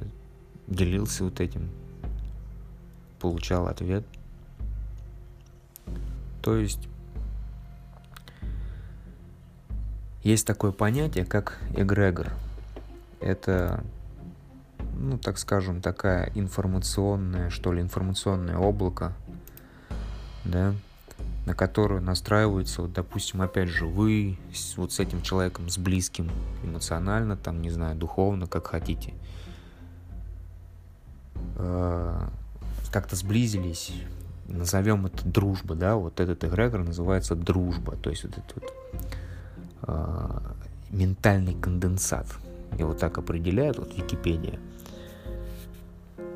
делился 0.67 1.25
вот 1.25 1.41
этим, 1.41 1.69
получал 3.21 3.67
ответ. 3.67 4.03
То 6.41 6.57
есть 6.57 6.89
есть 10.23 10.47
такое 10.47 10.73
понятие, 10.73 11.27
как 11.27 11.59
эгрегор. 11.77 12.33
Это 13.21 13.85
ну, 14.95 15.19
так 15.19 15.37
скажем, 15.37 15.83
такая 15.83 16.33
информационная, 16.35 17.51
что 17.51 17.75
ли, 17.75 17.83
информационное 17.83 18.57
облако, 18.57 19.12
да, 20.47 20.73
на 21.47 21.55
которую 21.55 22.03
настраивается, 22.03 22.83
вот, 22.83 22.93
допустим, 22.93 23.41
опять 23.41 23.69
же, 23.69 23.87
вы 23.87 24.39
с, 24.53 24.77
вот 24.77 24.93
с 24.93 25.01
этим 25.01 25.23
человеком, 25.23 25.71
с 25.71 25.79
близким 25.79 26.31
эмоционально, 26.63 27.37
там, 27.37 27.63
не 27.63 27.71
знаю, 27.71 27.97
духовно, 27.97 28.47
как 28.47 28.67
хотите, 28.67 29.15
э, 31.57 32.29
как-то 32.93 33.17
сблизились, 33.17 33.93
назовем 34.49 35.07
это 35.07 35.27
дружба, 35.27 35.75
да, 35.75 35.97
вот 35.97 36.21
этот 36.21 36.45
эгрегор 36.45 36.83
называется 36.83 37.35
дружба, 37.35 37.97
то 37.97 38.11
есть 38.11 38.25
вот 38.25 38.37
этот 38.37 38.55
вот 38.55 38.75
э, 39.83 40.39
ментальный 40.91 41.55
конденсат, 41.55 42.27
его 42.79 42.93
так 42.93 43.17
определяют, 43.17 43.79
вот 43.79 43.97
Википедия– 43.97 44.59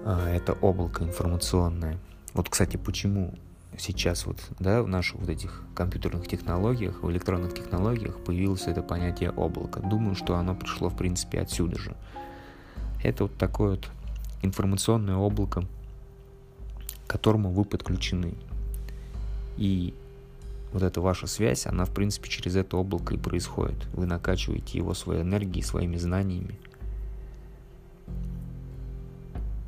а, 0.04 0.28
это 0.28 0.54
облако 0.54 1.04
информационное. 1.04 1.98
Вот, 2.32 2.48
кстати, 2.48 2.76
почему 2.76 3.34
сейчас 3.80 4.26
вот, 4.26 4.38
да, 4.58 4.82
в 4.82 4.88
наших 4.88 5.16
вот 5.20 5.28
этих 5.28 5.62
компьютерных 5.74 6.28
технологиях, 6.28 7.02
в 7.02 7.10
электронных 7.10 7.54
технологиях 7.54 8.16
появилось 8.18 8.66
это 8.66 8.82
понятие 8.82 9.30
облака. 9.30 9.80
Думаю, 9.80 10.14
что 10.14 10.36
оно 10.36 10.54
пришло, 10.54 10.88
в 10.88 10.96
принципе, 10.96 11.40
отсюда 11.40 11.78
же. 11.78 11.96
Это 13.02 13.24
вот 13.24 13.36
такое 13.36 13.70
вот 13.70 13.88
информационное 14.42 15.16
облако, 15.16 15.64
к 17.06 17.10
которому 17.10 17.50
вы 17.50 17.64
подключены. 17.64 18.34
И 19.56 19.94
вот 20.72 20.82
эта 20.82 21.00
ваша 21.00 21.26
связь, 21.26 21.66
она, 21.66 21.84
в 21.84 21.90
принципе, 21.92 22.28
через 22.28 22.56
это 22.56 22.76
облако 22.76 23.14
и 23.14 23.18
происходит. 23.18 23.86
Вы 23.94 24.06
накачиваете 24.06 24.78
его 24.78 24.94
своей 24.94 25.22
энергией, 25.22 25.64
своими 25.64 25.96
знаниями– 25.96 26.58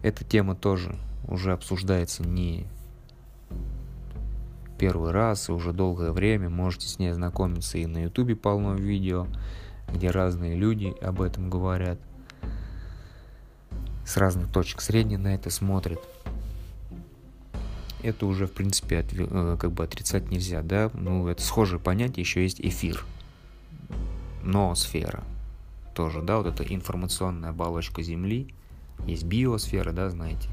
эта 0.03 0.25
тема 0.25 0.57
тоже 0.57 0.97
уже 1.29 1.53
обсуждается 1.53 2.25
не 2.25 2.67
первый 4.83 5.13
раз, 5.13 5.49
и 5.49 5.53
уже 5.53 5.73
долгое 5.73 6.11
время 6.11 6.51
можете 6.51 6.89
с 6.89 6.99
ней 6.99 7.13
ознакомиться 7.13 7.79
и 7.79 7.87
на 7.87 8.03
ютубе 8.03 8.35
полно 8.35 8.75
видео, 8.75 9.29
где 9.87 10.11
разные 10.11 10.57
люди 10.57 10.93
об 11.01 11.23
этом 11.23 11.51
говорят, 11.51 12.01
с 14.05 14.17
разных 14.17 14.51
точек 14.51 14.83
зрения 14.83 15.19
на 15.19 15.37
это 15.37 15.51
смотрят. 15.51 16.01
Это 18.03 18.27
уже, 18.27 18.49
в 18.49 18.53
принципе, 18.53 18.99
от, 18.99 19.13
э, 19.13 19.57
как 19.57 19.71
бы 19.71 19.85
отрицать 19.85 20.33
нельзя, 20.33 20.63
да? 20.63 20.91
Ну, 20.95 21.29
это 21.29 21.43
схожее 21.43 21.79
понятие, 21.79 22.23
еще 22.23 22.43
есть 22.43 22.61
эфир, 22.61 23.05
ноосфера 24.43 25.23
тоже, 25.95 26.23
да, 26.23 26.39
вот 26.39 26.49
эта 26.49 26.65
информационная 26.65 27.51
оболочка 27.51 28.03
Земли, 28.03 28.53
есть 29.07 29.23
биосфера, 29.23 29.93
да, 29.93 30.11
знаете, 30.11 30.49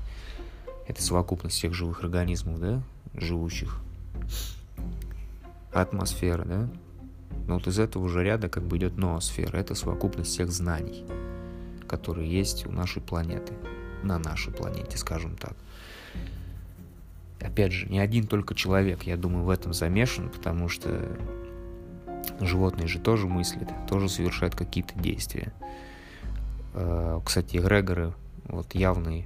это 0.87 1.01
совокупность 1.01 1.55
всех 1.55 1.73
живых 1.73 2.03
организмов, 2.03 2.59
да, 2.59 2.83
живущих. 3.15 3.81
Атмосфера, 5.71 6.43
да. 6.45 6.69
Но 7.47 7.55
вот 7.55 7.67
из 7.67 7.79
этого 7.79 8.09
же 8.09 8.23
ряда 8.23 8.49
как 8.49 8.63
бы 8.63 8.77
идет 8.77 8.97
ноосфера. 8.97 9.57
Это 9.57 9.75
совокупность 9.75 10.31
всех 10.31 10.51
знаний, 10.51 11.05
которые 11.87 12.31
есть 12.31 12.67
у 12.67 12.71
нашей 12.71 13.01
планеты. 13.01 13.53
На 14.03 14.17
нашей 14.17 14.53
планете, 14.53 14.97
скажем 14.97 15.35
так. 15.35 15.55
Опять 17.41 17.71
же, 17.71 17.87
не 17.87 17.99
один 17.99 18.27
только 18.27 18.55
человек, 18.55 19.03
я 19.03 19.17
думаю, 19.17 19.45
в 19.45 19.49
этом 19.49 19.73
замешан, 19.73 20.29
потому 20.29 20.69
что 20.69 21.09
животные 22.39 22.87
же 22.87 22.99
тоже 22.99 23.27
мыслят, 23.27 23.69
тоже 23.87 24.09
совершают 24.09 24.55
какие-то 24.55 24.97
действия. 24.99 25.53
Э, 26.73 27.19
кстати, 27.23 27.57
эгрегоры, 27.57 28.13
вот 28.45 28.75
явные 28.75 29.25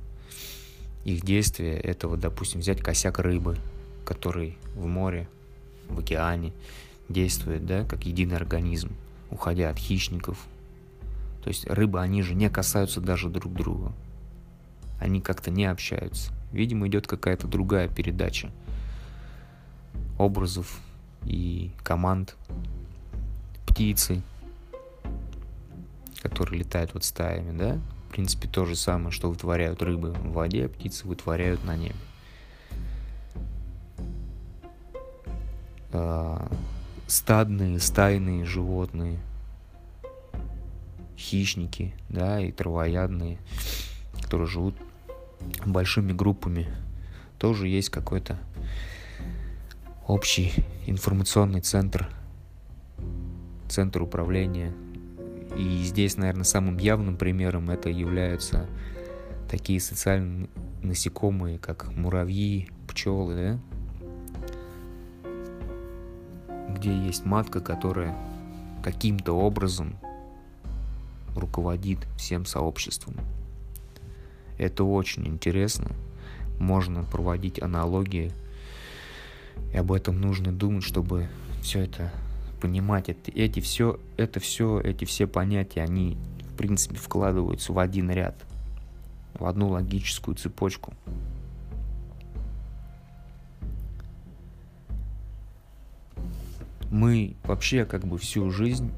их 1.03 1.23
действия, 1.23 1.77
это 1.77 2.07
вот, 2.07 2.19
допустим, 2.19 2.61
взять 2.61 2.81
косяк 2.81 3.19
рыбы, 3.19 3.57
который 4.05 4.57
в 4.75 4.85
море, 4.85 5.27
в 5.89 5.99
океане 5.99 6.53
действует, 7.09 7.65
да, 7.65 7.83
как 7.83 8.05
единый 8.05 8.35
организм, 8.35 8.91
уходя 9.29 9.69
от 9.69 9.77
хищников. 9.77 10.37
То 11.43 11.49
есть 11.49 11.67
рыбы, 11.67 11.99
они 12.01 12.21
же 12.21 12.35
не 12.35 12.49
касаются 12.49 13.01
даже 13.01 13.29
друг 13.29 13.53
друга. 13.53 13.91
Они 14.99 15.19
как-то 15.19 15.51
не 15.51 15.65
общаются. 15.65 16.31
Видимо, 16.51 16.87
идет 16.87 17.07
какая-то 17.07 17.47
другая 17.47 17.89
передача 17.89 18.51
образов 20.17 20.79
и 21.25 21.71
команд. 21.83 22.35
Птицы, 23.67 24.21
которые 26.21 26.59
летают 26.59 26.93
вот 26.93 27.03
стаями, 27.03 27.57
да, 27.57 27.79
в 28.07 28.11
принципе, 28.11 28.47
то 28.47 28.65
же 28.65 28.75
самое, 28.75 29.11
что 29.11 29.29
вытворяют 29.29 29.81
рыбы 29.81 30.11
в 30.11 30.33
воде, 30.33 30.65
а 30.65 30.69
птицы 30.69 31.07
вытворяют 31.07 31.63
на 31.63 31.75
небе. 31.75 31.95
Стадные, 37.07 37.79
стайные 37.79 38.45
животные, 38.45 39.19
хищники, 41.17 41.93
да, 42.09 42.39
и 42.39 42.51
травоядные, 42.51 43.37
которые 44.21 44.47
живут 44.47 44.75
большими 45.65 46.11
группами, 46.11 46.67
тоже 47.37 47.67
есть 47.67 47.89
какой-то 47.89 48.39
общий 50.07 50.53
информационный 50.85 51.61
центр, 51.61 52.09
центр 53.69 54.01
управления 54.01 54.73
и 55.57 55.83
здесь, 55.83 56.17
наверное, 56.17 56.43
самым 56.43 56.77
явным 56.77 57.17
примером 57.17 57.69
это 57.69 57.89
являются 57.89 58.67
такие 59.49 59.79
социальные 59.79 60.49
насекомые, 60.81 61.59
как 61.59 61.95
муравьи, 61.95 62.69
пчелы, 62.87 63.35
да? 63.35 63.59
Где 66.73 66.95
есть 66.95 67.25
матка, 67.25 67.59
которая 67.59 68.15
каким-то 68.83 69.33
образом 69.33 69.95
руководит 71.35 71.99
всем 72.17 72.45
сообществом. 72.45 73.15
Это 74.57 74.83
очень 74.83 75.27
интересно. 75.27 75.91
Можно 76.59 77.03
проводить 77.03 77.61
аналогии, 77.61 78.31
и 79.73 79.77
об 79.77 79.91
этом 79.91 80.21
нужно 80.21 80.51
думать, 80.51 80.83
чтобы 80.83 81.27
все 81.61 81.81
это 81.81 82.11
понимать 82.61 83.09
это, 83.09 83.31
эти 83.31 83.59
все, 83.59 83.99
это 84.15 84.39
все, 84.39 84.79
эти 84.79 85.05
все 85.05 85.27
понятия, 85.27 85.81
они 85.81 86.17
в 86.51 86.55
принципе 86.55 86.95
вкладываются 86.95 87.73
в 87.73 87.79
один 87.79 88.11
ряд, 88.11 88.35
в 89.33 89.45
одну 89.45 89.69
логическую 89.69 90.35
цепочку. 90.35 90.93
Мы 96.93 97.37
вообще 97.43 97.85
как 97.85 98.05
бы 98.05 98.19
всю 98.19 98.51
жизнь 98.51 98.91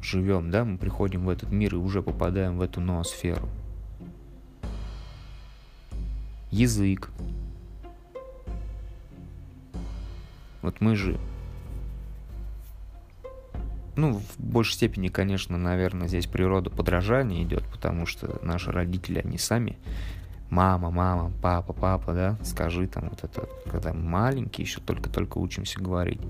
живем, 0.00 0.52
да, 0.52 0.64
мы 0.64 0.78
приходим 0.78 1.24
в 1.24 1.28
этот 1.28 1.50
мир 1.50 1.74
и 1.74 1.76
уже 1.76 2.02
попадаем 2.02 2.56
в 2.56 2.62
эту 2.62 2.80
ноосферу. 2.80 3.48
Язык. 6.52 7.10
Вот 10.62 10.80
мы 10.80 10.94
же 10.94 11.18
ну, 13.96 14.20
в 14.20 14.38
большей 14.38 14.74
степени, 14.74 15.08
конечно, 15.08 15.58
наверное, 15.58 16.06
здесь 16.06 16.26
природа 16.26 16.70
подражания 16.70 17.42
идет, 17.42 17.64
потому 17.72 18.06
что 18.06 18.38
наши 18.44 18.70
родители, 18.70 19.18
они 19.18 19.36
сами 19.36 19.76
мама, 20.50 20.90
мама, 20.90 21.32
папа, 21.42 21.72
папа, 21.72 22.12
да, 22.12 22.36
скажи 22.42 22.86
там 22.86 23.08
вот 23.08 23.24
это, 23.24 23.48
когда 23.70 23.92
маленькие, 23.92 24.64
еще 24.64 24.80
только-только 24.80 25.38
учимся 25.38 25.80
говорить. 25.80 26.20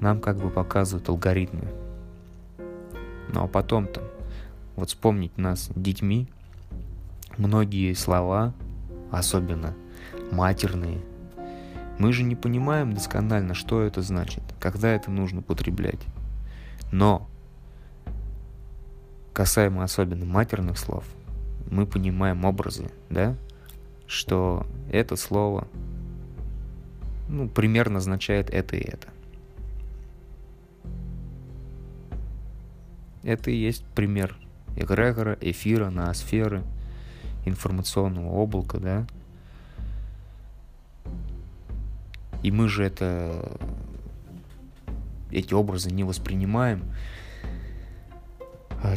Нам 0.00 0.20
как 0.20 0.38
бы 0.38 0.50
показывают 0.50 1.08
алгоритмы. 1.08 1.68
Ну 3.32 3.44
а 3.44 3.46
потом-то, 3.46 4.02
вот 4.76 4.88
вспомнить 4.88 5.36
нас 5.38 5.70
детьми, 5.74 6.28
многие 7.36 7.92
слова, 7.94 8.52
особенно 9.10 9.74
матерные, 10.30 11.00
мы 11.98 12.12
же 12.12 12.22
не 12.24 12.34
понимаем 12.34 12.92
досконально, 12.92 13.54
что 13.54 13.82
это 13.82 14.02
значит, 14.02 14.42
когда 14.60 14.90
это 14.90 15.10
нужно 15.10 15.42
потреблять. 15.42 16.00
Но, 16.90 17.28
касаемо 19.32 19.84
особенно 19.84 20.24
матерных 20.24 20.78
слов, 20.78 21.04
мы 21.70 21.86
понимаем 21.86 22.44
образы, 22.44 22.90
да, 23.10 23.36
что 24.06 24.66
это 24.90 25.16
слово, 25.16 25.66
ну, 27.28 27.48
примерно 27.48 27.98
означает 27.98 28.50
это 28.50 28.76
и 28.76 28.80
это. 28.80 29.08
Это 33.22 33.50
и 33.50 33.56
есть 33.56 33.84
пример 33.94 34.36
эгрегора, 34.76 35.38
эфира, 35.40 35.88
ноосферы, 35.88 36.62
информационного 37.46 38.28
облака, 38.28 38.78
да, 38.78 39.06
И 42.44 42.50
мы 42.50 42.68
же 42.68 42.84
это 42.84 43.58
эти 45.30 45.54
образы 45.54 45.90
не 45.90 46.04
воспринимаем 46.04 46.84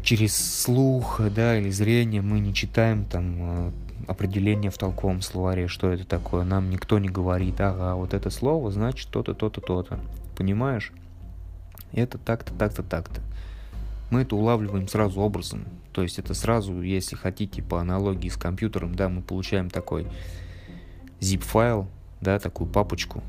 через 0.02 0.36
слух, 0.36 1.22
да, 1.34 1.58
или 1.58 1.70
зрение 1.70 2.22
мы 2.22 2.40
не 2.40 2.54
читаем 2.54 3.06
там 3.06 3.36
а, 3.40 3.74
определение 4.08 4.72
в 4.72 4.78
толковом 4.78 5.22
словаре, 5.22 5.68
что 5.68 5.92
это 5.92 6.06
такое. 6.06 6.44
Нам 6.44 6.70
никто 6.70 7.00
не 7.00 7.10
говорит, 7.10 7.60
ага, 7.62 7.96
вот 7.96 8.14
это 8.14 8.30
слово 8.30 8.72
значит 8.72 9.10
то-то, 9.10 9.34
то-то, 9.34 9.62
то-то. 9.62 10.00
Понимаешь? 10.36 10.92
Это 11.94 12.18
так-то, 12.18 12.54
так-то, 12.54 12.84
так-то. 12.84 13.22
Мы 14.10 14.22
это 14.22 14.36
улавливаем 14.36 14.88
сразу 14.88 15.20
образом. 15.22 15.66
То 15.94 16.04
есть 16.04 16.20
это 16.20 16.34
сразу, 16.34 16.82
если 16.82 17.16
хотите, 17.16 17.62
по 17.62 17.82
аналогии 17.82 18.30
с 18.30 18.38
компьютером, 18.38 18.96
да, 18.96 19.10
мы 19.10 19.22
получаем 19.22 19.70
такой 19.70 20.06
zip-файл, 21.20 21.88
да, 22.22 22.40
такую 22.40 22.70
папочку, 22.70 23.24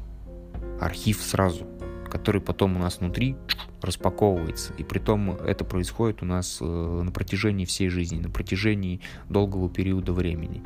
архив 0.80 1.22
сразу, 1.22 1.66
который 2.08 2.40
потом 2.40 2.76
у 2.76 2.78
нас 2.78 2.98
внутри 2.98 3.36
распаковывается. 3.82 4.72
И 4.74 4.84
при 4.84 4.98
том 4.98 5.30
это 5.30 5.64
происходит 5.64 6.22
у 6.22 6.26
нас 6.26 6.58
э, 6.60 6.64
на 6.64 7.10
протяжении 7.12 7.64
всей 7.64 7.88
жизни, 7.88 8.20
на 8.20 8.30
протяжении 8.30 9.00
долгого 9.28 9.68
периода 9.68 10.12
времени. 10.12 10.62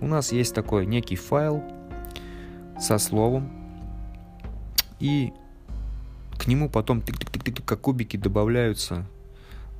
У 0.00 0.06
нас 0.06 0.32
есть 0.32 0.54
такой 0.54 0.86
некий 0.86 1.16
файл 1.16 1.62
со 2.78 2.98
словом, 2.98 3.50
и 4.98 5.32
к 6.38 6.46
нему 6.46 6.68
потом 6.68 7.02
как 7.64 7.80
кубики 7.80 8.16
добавляются 8.16 9.06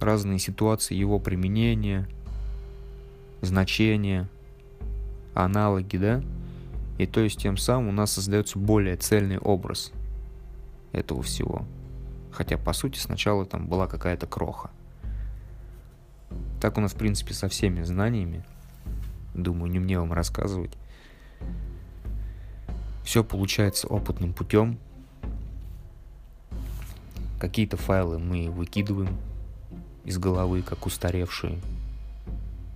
разные 0.01 0.39
ситуации 0.39 0.95
его 0.95 1.19
применения, 1.19 2.09
значения, 3.41 4.29
аналоги, 5.35 5.97
да? 5.97 6.23
И 6.99 7.07
то 7.07 7.21
есть 7.21 7.41
тем 7.41 7.57
самым 7.57 7.89
у 7.89 7.93
нас 7.93 8.13
создается 8.13 8.59
более 8.59 8.97
цельный 8.97 9.39
образ 9.39 9.93
этого 10.93 11.23
всего. 11.23 11.65
Хотя, 12.31 12.57
по 12.57 12.73
сути, 12.73 12.99
сначала 12.99 13.45
там 13.45 13.67
была 13.67 13.87
какая-то 13.87 14.27
кроха. 14.27 14.71
Так 16.61 16.79
у 16.79 16.81
нас, 16.81 16.93
в 16.93 16.97
принципе, 16.97 17.35
со 17.35 17.49
всеми 17.49 17.83
знаниями. 17.83 18.45
Думаю, 19.35 19.71
не 19.71 19.79
мне 19.79 19.99
вам 19.99 20.13
рассказывать. 20.13 20.73
Все 23.05 23.25
получается 23.25 23.89
опытным 23.89 24.33
путем. 24.33 24.79
Какие-то 27.41 27.77
файлы 27.77 28.19
мы 28.19 28.51
выкидываем 28.51 29.19
из 30.05 30.19
головы, 30.19 30.63
как 30.63 30.87
устаревшие. 30.87 31.59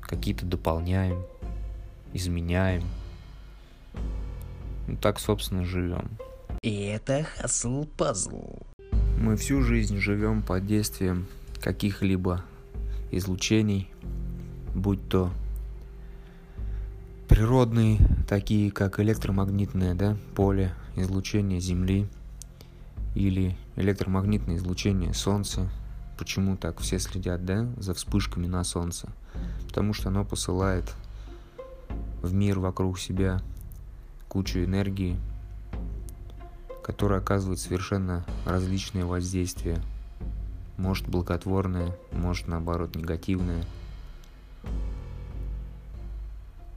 Какие-то 0.01 0.45
дополняем, 0.45 1.25
изменяем. 2.13 2.83
Ну, 4.89 4.97
так, 4.97 5.21
собственно, 5.21 5.65
живем. 5.65 6.11
И 6.67 6.87
это 6.87 7.23
хасл 7.23 7.85
пазл. 7.97 8.57
Мы 9.21 9.37
всю 9.37 9.63
жизнь 9.63 9.99
живем 9.99 10.43
под 10.43 10.67
действием 10.67 11.29
каких-либо 11.61 12.43
излучений, 13.13 13.89
будь 14.75 15.09
то 15.09 15.31
природные, 17.29 18.01
такие 18.29 18.73
как 18.73 18.99
электромагнитное 18.99 19.95
да, 19.95 20.17
поле, 20.35 20.75
излучение 20.97 21.61
Земли 21.61 22.09
или 23.15 23.57
электромагнитное 23.77 24.57
излучение 24.57 25.15
Солнца. 25.15 25.71
Почему 26.19 26.57
так 26.57 26.81
все 26.81 26.99
следят 26.99 27.45
да, 27.45 27.69
за 27.77 27.95
вспышками 27.95 28.49
на 28.49 28.65
Солнце? 28.65 29.09
Потому 29.69 29.93
что 29.93 30.09
оно 30.09 30.25
посылает 30.25 30.93
в 32.23 32.35
мир 32.35 32.59
вокруг 32.59 32.99
себя 32.99 33.41
кучу 34.29 34.65
энергии, 34.65 35.17
которая 36.87 37.19
оказывает 37.19 37.59
совершенно 37.59 38.25
различные 38.47 39.05
воздействия. 39.05 39.83
Может 40.77 41.09
благотворное, 41.09 41.95
может 42.13 42.47
наоборот 42.47 42.95
негативное– 42.95 43.65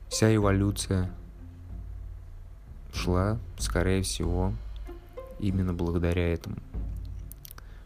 Вся 0.10 0.36
эволюция 0.36 1.12
шла, 2.92 3.38
скорее 3.60 4.02
всего, 4.02 4.54
именно 5.40 5.72
благодаря 5.72 6.34
этому. 6.34 6.58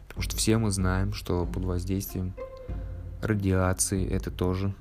Потому 0.08 0.22
что 0.22 0.34
все 0.34 0.56
мы 0.56 0.70
знаем, 0.70 1.12
что 1.12 1.44
под 1.44 1.64
воздействием 1.64 2.32
радиации 3.20 4.08
это 4.08 4.30
тоже 4.30 4.74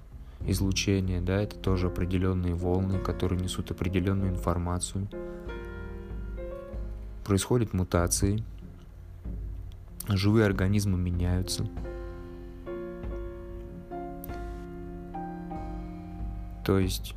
излучение, 0.47 1.19
да, 1.19 1.41
это 1.41 1.57
тоже 1.57 1.87
определенные 1.87 2.55
волны, 2.55 2.97
которые 2.97 3.39
несут 3.41 3.71
определенную 3.71 4.31
информацию. 4.31 5.09
Происходят 7.23 7.73
мутации, 7.73 8.43
живые 10.07 10.45
организмы 10.45 10.97
меняются. 10.97 11.65
То 16.65 16.79
есть 16.79 17.13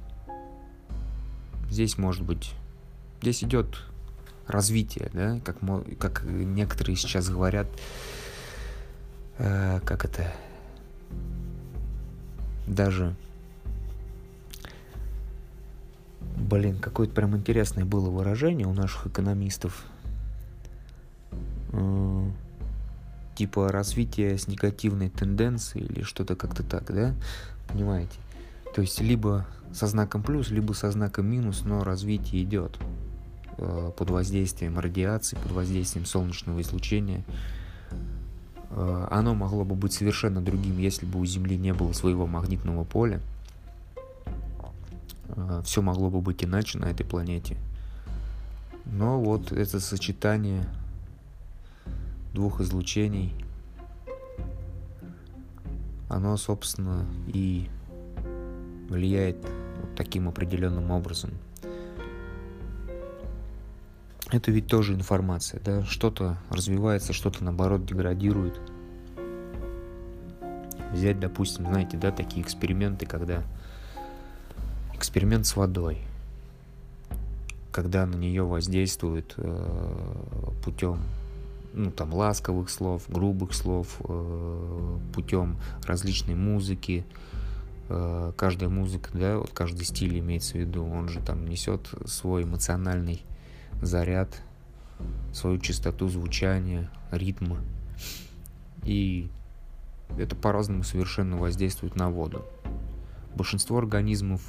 здесь 1.70 1.98
может 1.98 2.24
быть, 2.24 2.52
здесь 3.20 3.44
идет 3.44 3.82
развитие, 4.46 5.10
да, 5.12 5.40
как, 5.44 5.56
как 5.98 6.24
некоторые 6.24 6.96
сейчас 6.96 7.28
говорят, 7.28 7.66
э, 9.38 9.80
как 9.84 10.04
это, 10.04 10.32
даже, 12.66 13.14
блин, 16.36 16.78
какое-то 16.78 17.14
прям 17.14 17.36
интересное 17.36 17.84
было 17.84 18.10
выражение 18.10 18.66
у 18.66 18.72
наших 18.72 19.06
экономистов, 19.06 19.84
типа 23.36 23.68
развитие 23.68 24.38
с 24.38 24.48
негативной 24.48 25.10
тенденцией 25.10 25.86
или 25.86 26.02
что-то 26.02 26.34
как-то 26.34 26.62
так, 26.62 26.92
да, 26.92 27.14
понимаете? 27.68 28.18
То 28.74 28.80
есть 28.80 29.00
либо 29.00 29.46
со 29.72 29.86
знаком 29.86 30.22
плюс, 30.22 30.50
либо 30.50 30.72
со 30.72 30.90
знаком 30.90 31.26
минус, 31.26 31.62
но 31.64 31.84
развитие 31.84 32.42
идет 32.42 32.76
э, 33.58 33.90
под 33.96 34.10
воздействием 34.10 34.78
радиации, 34.78 35.36
под 35.36 35.52
воздействием 35.52 36.06
солнечного 36.06 36.60
излучения. 36.62 37.24
Э, 38.70 39.06
оно 39.10 39.34
могло 39.34 39.64
бы 39.64 39.74
быть 39.74 39.92
совершенно 39.92 40.40
другим, 40.40 40.78
если 40.78 41.06
бы 41.06 41.20
у 41.20 41.26
Земли 41.26 41.56
не 41.56 41.72
было 41.74 41.92
своего 41.92 42.26
магнитного 42.26 42.84
поля. 42.84 43.20
Э, 45.28 45.62
Все 45.64 45.82
могло 45.82 46.10
бы 46.10 46.20
быть 46.20 46.42
иначе 46.42 46.78
на 46.78 46.86
этой 46.86 47.04
планете. 47.04 47.56
Но 48.86 49.20
вот 49.20 49.52
это 49.52 49.80
сочетание 49.80 50.64
двух 52.36 52.60
излучений, 52.60 53.32
оно, 56.10 56.36
собственно, 56.36 57.06
и 57.26 57.70
влияет 58.90 59.38
вот 59.80 59.96
таким 59.96 60.28
определенным 60.28 60.90
образом. 60.90 61.30
Это 64.30 64.50
ведь 64.50 64.66
тоже 64.66 64.92
информация, 64.92 65.60
да, 65.64 65.82
что-то 65.84 66.36
развивается, 66.50 67.14
что-то 67.14 67.42
наоборот 67.42 67.86
деградирует. 67.86 68.60
Взять, 70.92 71.18
допустим, 71.18 71.66
знаете, 71.66 71.96
да, 71.96 72.10
такие 72.12 72.42
эксперименты, 72.42 73.06
когда 73.06 73.44
эксперимент 74.92 75.46
с 75.46 75.56
водой, 75.56 76.02
когда 77.72 78.04
на 78.04 78.16
нее 78.16 78.44
воздействуют 78.44 79.34
э, 79.38 80.54
путем 80.62 80.98
ну, 81.76 81.90
там, 81.92 82.12
ласковых 82.12 82.68
слов, 82.70 83.04
грубых 83.08 83.54
слов, 83.54 84.00
э, 84.00 84.98
путем 85.14 85.56
различной 85.86 86.34
музыки, 86.34 87.04
Э, 87.88 88.32
каждая 88.36 88.68
музыка, 88.68 89.10
да, 89.12 89.38
вот 89.38 89.50
каждый 89.52 89.84
стиль 89.84 90.18
имеется 90.18 90.54
в 90.54 90.56
виду, 90.56 90.84
он 90.84 91.08
же 91.08 91.20
там 91.20 91.46
несет 91.46 91.88
свой 92.06 92.42
эмоциональный 92.42 93.22
заряд, 93.80 94.42
свою 95.32 95.58
частоту 95.58 96.08
звучания, 96.08 96.90
ритма. 97.12 97.58
И 98.82 99.30
это 100.18 100.34
по-разному 100.34 100.82
совершенно 100.82 101.36
воздействует 101.36 101.94
на 101.94 102.10
воду. 102.10 102.44
Большинство 103.36 103.78
организмов 103.78 104.42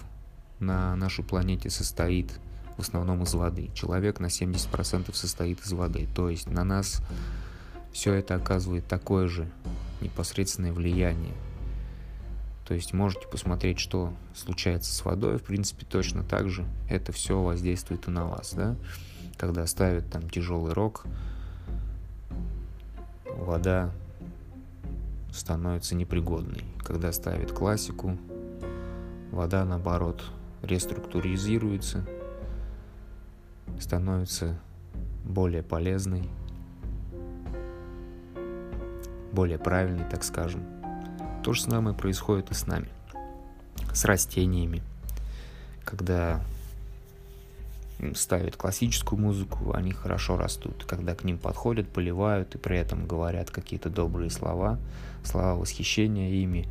на 0.59 0.95
нашей 0.95 1.23
планете 1.23 1.69
состоит 1.69 2.39
в 2.77 2.81
основном 2.81 3.23
из 3.23 3.33
воды. 3.33 3.69
Человек 3.73 4.19
на 4.19 4.27
70% 4.27 5.13
состоит 5.13 5.65
из 5.65 5.73
воды. 5.73 6.07
То 6.15 6.29
есть 6.29 6.47
на 6.49 6.63
нас 6.63 7.01
все 7.91 8.13
это 8.13 8.35
оказывает 8.35 8.87
такое 8.87 9.27
же 9.27 9.49
непосредственное 10.01 10.71
влияние. 10.71 11.33
То 12.67 12.73
есть 12.73 12.93
можете 12.93 13.27
посмотреть, 13.27 13.79
что 13.79 14.13
случается 14.35 14.93
с 14.93 15.03
водой. 15.05 15.37
В 15.37 15.43
принципе, 15.43 15.85
точно 15.85 16.23
так 16.23 16.49
же 16.49 16.65
это 16.89 17.11
все 17.11 17.41
воздействует 17.41 18.07
и 18.07 18.11
на 18.11 18.25
вас, 18.25 18.53
да. 18.53 18.75
Когда 19.37 19.65
ставят 19.67 20.09
там 20.09 20.29
тяжелый 20.29 20.73
рок, 20.73 21.05
вода 23.25 23.91
становится 25.31 25.95
непригодной. 25.95 26.65
Когда 26.79 27.11
ставят 27.13 27.51
классику, 27.51 28.17
вода, 29.31 29.63
наоборот, 29.63 30.23
реструктуризируется, 30.61 32.05
становится 33.79 34.59
более 35.23 35.63
полезной, 35.63 36.29
более 39.31 39.57
правильной, 39.57 40.05
так 40.09 40.23
скажем. 40.23 40.63
То 41.43 41.53
же 41.53 41.61
самое 41.61 41.95
происходит 41.95 42.51
и 42.51 42.53
с 42.53 42.65
нами, 42.67 42.89
с 43.93 44.05
растениями. 44.05 44.81
Когда 45.85 46.41
ставят 48.15 48.55
классическую 48.55 49.19
музыку, 49.19 49.73
они 49.73 49.91
хорошо 49.91 50.37
растут. 50.37 50.85
Когда 50.85 51.15
к 51.15 51.23
ним 51.23 51.37
подходят, 51.37 51.87
поливают 51.87 52.55
и 52.55 52.57
при 52.57 52.77
этом 52.77 53.07
говорят 53.07 53.49
какие-то 53.49 53.89
добрые 53.89 54.29
слова, 54.29 54.77
слова 55.23 55.55
восхищения 55.55 56.29
ими, 56.29 56.67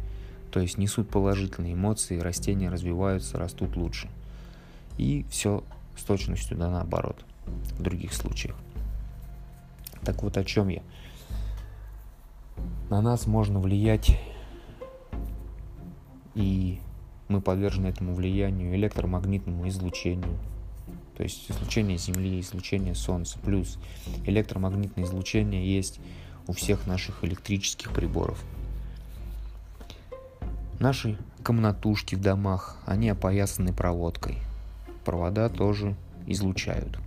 то 0.51 0.61
есть 0.61 0.79
несут 0.79 1.09
положительные 1.09 1.75
эмоции, 1.75 2.19
растения 2.19 2.71
развиваются, 2.71 3.39
растут 3.39 3.77
лучше. 3.77 4.09
И 4.97 5.27
все 5.29 5.65
с 5.97 6.03
точностью 6.03 6.57
да 6.57 6.71
наоборот 6.71 7.25
в 7.47 7.83
других 7.83 8.13
случаях. 8.13 8.57
Так 10.05 10.23
вот 10.23 10.37
о 10.37 10.45
чем 10.45 10.69
я. 10.69 10.83
На 12.91 13.01
нас 13.03 13.27
можно 13.27 13.59
влиять 13.59 14.19
и 16.37 16.81
мы 17.29 17.41
подвержены 17.41 17.89
этому 17.89 18.15
влиянию 18.15 18.75
электромагнитному 18.77 19.67
излучению, 19.69 20.39
то 21.17 21.23
есть 21.23 21.51
излучение 21.51 21.97
Земли, 21.97 22.39
излучение 22.41 22.95
Солнца, 22.95 23.39
плюс 23.39 23.79
электромагнитное 24.25 25.05
излучение 25.05 25.75
есть 25.75 25.99
у 26.47 26.53
всех 26.53 26.87
наших 26.87 27.25
электрических 27.25 27.93
приборов. 27.93 28.45
Наши 30.79 31.19
комнатушки 31.43 32.15
в 32.15 32.21
домах, 32.21 32.77
они 32.85 33.09
опоясаны 33.09 33.73
проводкой. 33.73 34.37
Провода 35.07 35.49
тоже 35.49 35.95
излучают. 36.27 36.99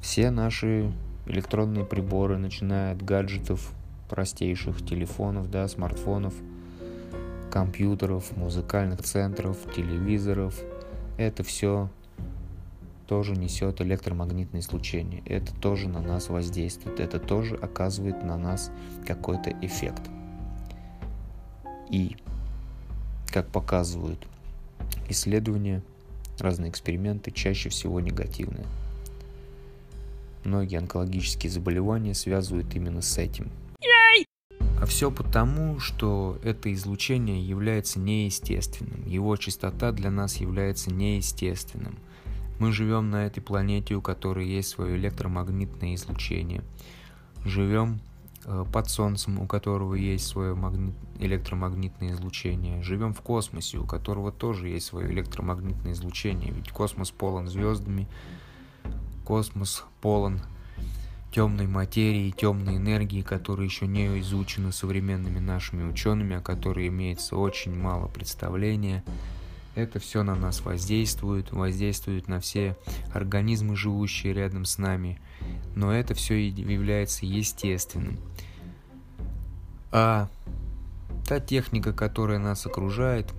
Все 0.00 0.30
наши 0.30 0.92
электронные 1.26 1.84
приборы, 1.84 2.38
начиная 2.38 2.92
от 2.92 3.02
гаджетов 3.02 3.72
простейших, 4.08 4.84
телефонов, 4.86 5.50
да, 5.50 5.66
смартфонов– 5.66 6.34
компьютеров, 7.50 8.36
музыкальных 8.36 9.02
центров, 9.02 9.56
телевизоров. 9.74 10.58
Это 11.18 11.42
все 11.42 11.90
тоже 13.06 13.32
несет 13.32 13.80
электромагнитное 13.80 14.60
излучение. 14.60 15.22
Это 15.26 15.52
тоже 15.54 15.88
на 15.88 16.00
нас 16.00 16.28
воздействует. 16.28 17.00
Это 17.00 17.18
тоже 17.18 17.56
оказывает 17.56 18.22
на 18.22 18.36
нас 18.36 18.70
какой-то 19.06 19.50
эффект. 19.60 20.02
И, 21.90 22.16
как 23.32 23.48
показывают 23.48 24.26
исследования, 25.08 25.82
разные 26.40 26.70
эксперименты, 26.70 27.30
чаще 27.30 27.68
всего 27.68 28.00
негативные. 28.00 28.66
Многие 30.44 30.78
онкологические 30.78 31.50
заболевания 31.50 32.14
связывают 32.14 32.74
именно 32.74 33.02
с 33.02 33.18
этим. 33.18 33.50
А 34.80 34.86
все 34.86 35.10
потому, 35.10 35.78
что 35.78 36.38
это 36.42 36.72
излучение 36.72 37.46
является 37.46 37.98
неестественным. 38.00 39.06
Его 39.06 39.36
частота 39.36 39.92
для 39.92 40.10
нас 40.10 40.36
является 40.38 40.90
неестественным. 40.90 41.98
Мы 42.58 42.72
живем 42.72 43.10
на 43.10 43.26
этой 43.26 43.42
планете, 43.42 43.94
у 43.94 44.00
которой 44.00 44.48
есть 44.48 44.70
свое 44.70 44.96
электромагнитное 44.96 45.94
излучение. 45.96 46.62
Живем 47.44 48.00
под 48.72 48.90
Солнцем, 48.90 49.38
у 49.38 49.46
которого 49.46 49.94
есть 49.94 50.26
свое 50.26 50.54
магнит... 50.54 50.94
электромагнитное 51.18 52.12
излучение. 52.12 52.82
Живем 52.82 53.12
в 53.14 53.20
космосе, 53.20 53.78
у 53.78 53.84
которого 53.84 54.32
тоже 54.32 54.68
есть 54.68 54.86
свое 54.86 55.10
электромагнитное 55.10 55.92
излучение. 55.92 56.52
Ведь 56.52 56.70
космос 56.70 57.10
полон 57.10 57.48
звездами, 57.48 58.08
космос 59.24 59.84
полон 60.00 60.40
темной 61.32 61.66
материи, 61.66 62.30
темной 62.30 62.76
энергии, 62.76 63.22
которые 63.22 63.66
еще 63.66 63.86
не 63.86 64.18
изучены 64.20 64.72
современными 64.72 65.38
нашими 65.38 65.88
учеными, 65.88 66.36
о 66.36 66.40
которой 66.40 66.88
имеется 66.88 67.36
очень 67.36 67.76
мало 67.76 68.08
представления. 68.08 69.04
Это 69.74 69.98
все 69.98 70.22
на 70.22 70.34
нас 70.34 70.62
воздействует, 70.62 71.52
воздействует 71.52 72.28
на 72.28 72.40
все 72.40 72.76
организмы, 73.12 73.76
живущие 73.76 74.32
рядом 74.32 74.64
с 74.64 74.78
нами. 74.78 75.20
Но 75.74 75.92
это 75.92 76.14
все 76.14 76.48
является 76.48 77.24
естественным. 77.24 78.18
А 79.92 80.28
та 81.26 81.40
техника, 81.40 81.92
которая 81.92 82.38
нас 82.38 82.66
окружает, 82.66 83.32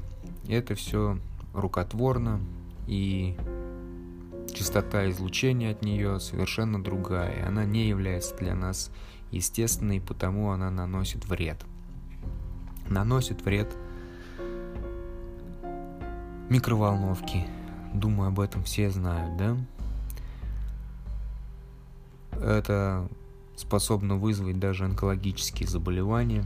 это 0.47 0.75
все 0.75 1.19
рукотворно 1.53 2.39
и 2.87 3.37
частота 4.53 5.09
излучения 5.09 5.71
от 5.71 5.81
нее 5.81 6.19
совершенно 6.19 6.81
другая. 6.81 7.47
Она 7.47 7.65
не 7.65 7.87
является 7.87 8.35
для 8.37 8.55
нас 8.55 8.91
естественной, 9.31 10.01
потому 10.01 10.51
она 10.51 10.69
наносит 10.71 11.25
вред. 11.25 11.63
Наносит 12.87 13.43
вред 13.43 13.75
микроволновки. 16.51 17.47
Думаю, 17.93 18.29
об 18.29 18.39
этом 18.39 18.63
все 18.63 18.89
знают, 18.89 19.37
да? 19.37 19.57
Это 22.39 23.07
способно 23.55 24.15
вызвать 24.15 24.59
даже 24.59 24.85
онкологические 24.85 25.67
заболевания. 25.67 26.45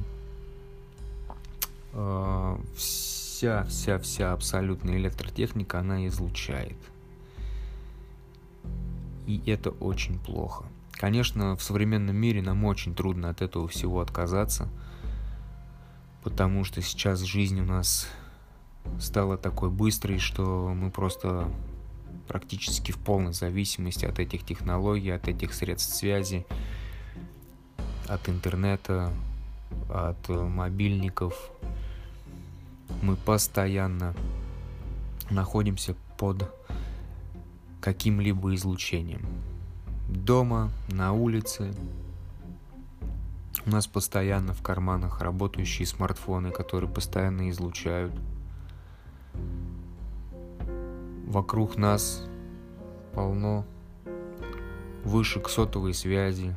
А, 1.93 2.59
вся, 2.75 3.63
вся, 3.65 3.99
вся 3.99 4.33
абсолютная 4.33 4.97
электротехника, 4.97 5.79
она 5.79 6.07
излучает– 6.07 6.77
и 9.27 9.41
это 9.47 9.71
очень 9.71 10.19
плохо. 10.19 10.65
Конечно, 10.91 11.55
в 11.55 11.63
современном 11.63 12.15
мире 12.15 12.41
нам 12.41 12.63
очень 12.63 12.95
трудно 12.95 13.29
от 13.29 13.41
этого 13.41 13.67
всего 13.67 13.99
отказаться, 13.99 14.69
потому 16.23 16.63
что 16.63 16.81
сейчас 16.81 17.21
жизнь 17.21 17.59
у 17.59 17.65
нас 17.65 18.07
стала 18.99 19.37
такой 19.37 19.69
быстрой, 19.69 20.19
что 20.19 20.73
мы 20.73 20.89
просто 20.89 21.49
практически 22.27 22.91
в 22.91 22.97
полной 22.97 23.33
зависимости 23.33 24.05
от 24.05 24.19
этих 24.19 24.45
технологий, 24.45 25.11
от 25.11 25.27
этих 25.27 25.53
средств 25.53 25.95
связи, 25.95 26.45
от 28.07 28.27
интернета, 28.29 29.11
от 29.89 30.29
мобильников. 30.29 31.51
Мы 33.01 33.15
постоянно 33.15 34.15
находимся 35.29 35.95
под 36.17 36.51
каким-либо 37.81 38.55
излучением. 38.55 39.25
Дома, 40.07 40.71
на 40.89 41.13
улице. 41.13 41.73
У 43.65 43.69
нас 43.69 43.87
постоянно 43.87 44.53
в 44.53 44.61
карманах 44.61 45.21
работающие 45.21 45.87
смартфоны, 45.87 46.51
которые 46.51 46.89
постоянно 46.89 47.49
излучают. 47.49 48.13
Вокруг 51.27 51.77
нас 51.77 52.23
полно 53.13 53.65
вышек 55.03 55.49
сотовой 55.49 55.93
связи, 55.93 56.55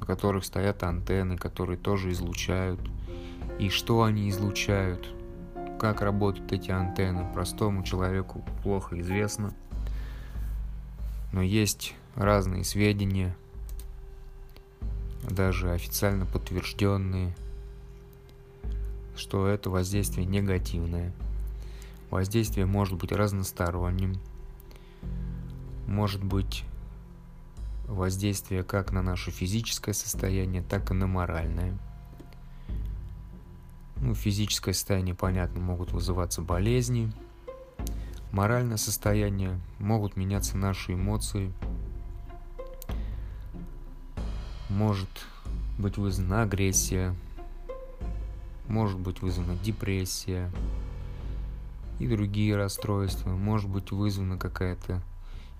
на 0.00 0.06
которых 0.06 0.44
стоят 0.44 0.82
антенны, 0.82 1.36
которые 1.36 1.78
тоже 1.78 2.12
излучают. 2.12 2.80
И 3.58 3.70
что 3.70 4.02
они 4.02 4.28
излучают, 4.30 5.08
как 5.80 6.02
работают 6.02 6.52
эти 6.52 6.70
антенны, 6.70 7.26
простому 7.32 7.82
человеку 7.82 8.44
плохо 8.62 9.00
известно– 9.00 9.52
но 11.36 11.42
есть 11.42 11.94
разные 12.14 12.64
сведения, 12.64 13.36
даже 15.28 15.70
официально 15.72 16.24
подтвержденные, 16.24 17.36
что 19.16 19.46
это 19.46 19.68
воздействие 19.68 20.26
негативное. 20.26 21.12
Воздействие 22.10 22.66
может 22.66 22.98
быть 22.98 23.12
разносторонним, 23.12 24.14
может 25.86 26.22
быть 26.22 26.64
воздействие 27.86 28.64
как 28.64 28.92
на 28.92 29.02
наше 29.02 29.30
физическое 29.30 29.92
состояние, 29.92 30.62
так 30.62 30.90
и 30.90 30.94
на 30.94 31.06
моральное. 31.06 31.76
Ну, 33.96 34.14
физическое 34.14 34.74
состояние, 34.74 35.14
понятно, 35.14 35.60
могут 35.60 35.92
вызываться 35.92 36.42
болезни– 36.42 37.12
моральное 38.36 38.76
состояние, 38.76 39.58
могут 39.78 40.16
меняться 40.16 40.58
наши 40.58 40.92
эмоции, 40.92 41.52
может 44.68 45.08
быть 45.78 45.96
вызвана 45.96 46.42
агрессия, 46.42 47.14
может 48.68 48.98
быть 48.98 49.22
вызвана 49.22 49.56
депрессия 49.56 50.50
и 51.98 52.06
другие 52.06 52.56
расстройства, 52.56 53.30
может 53.30 53.70
быть 53.70 53.90
вызвана 53.90 54.38
какая-то 54.38 55.02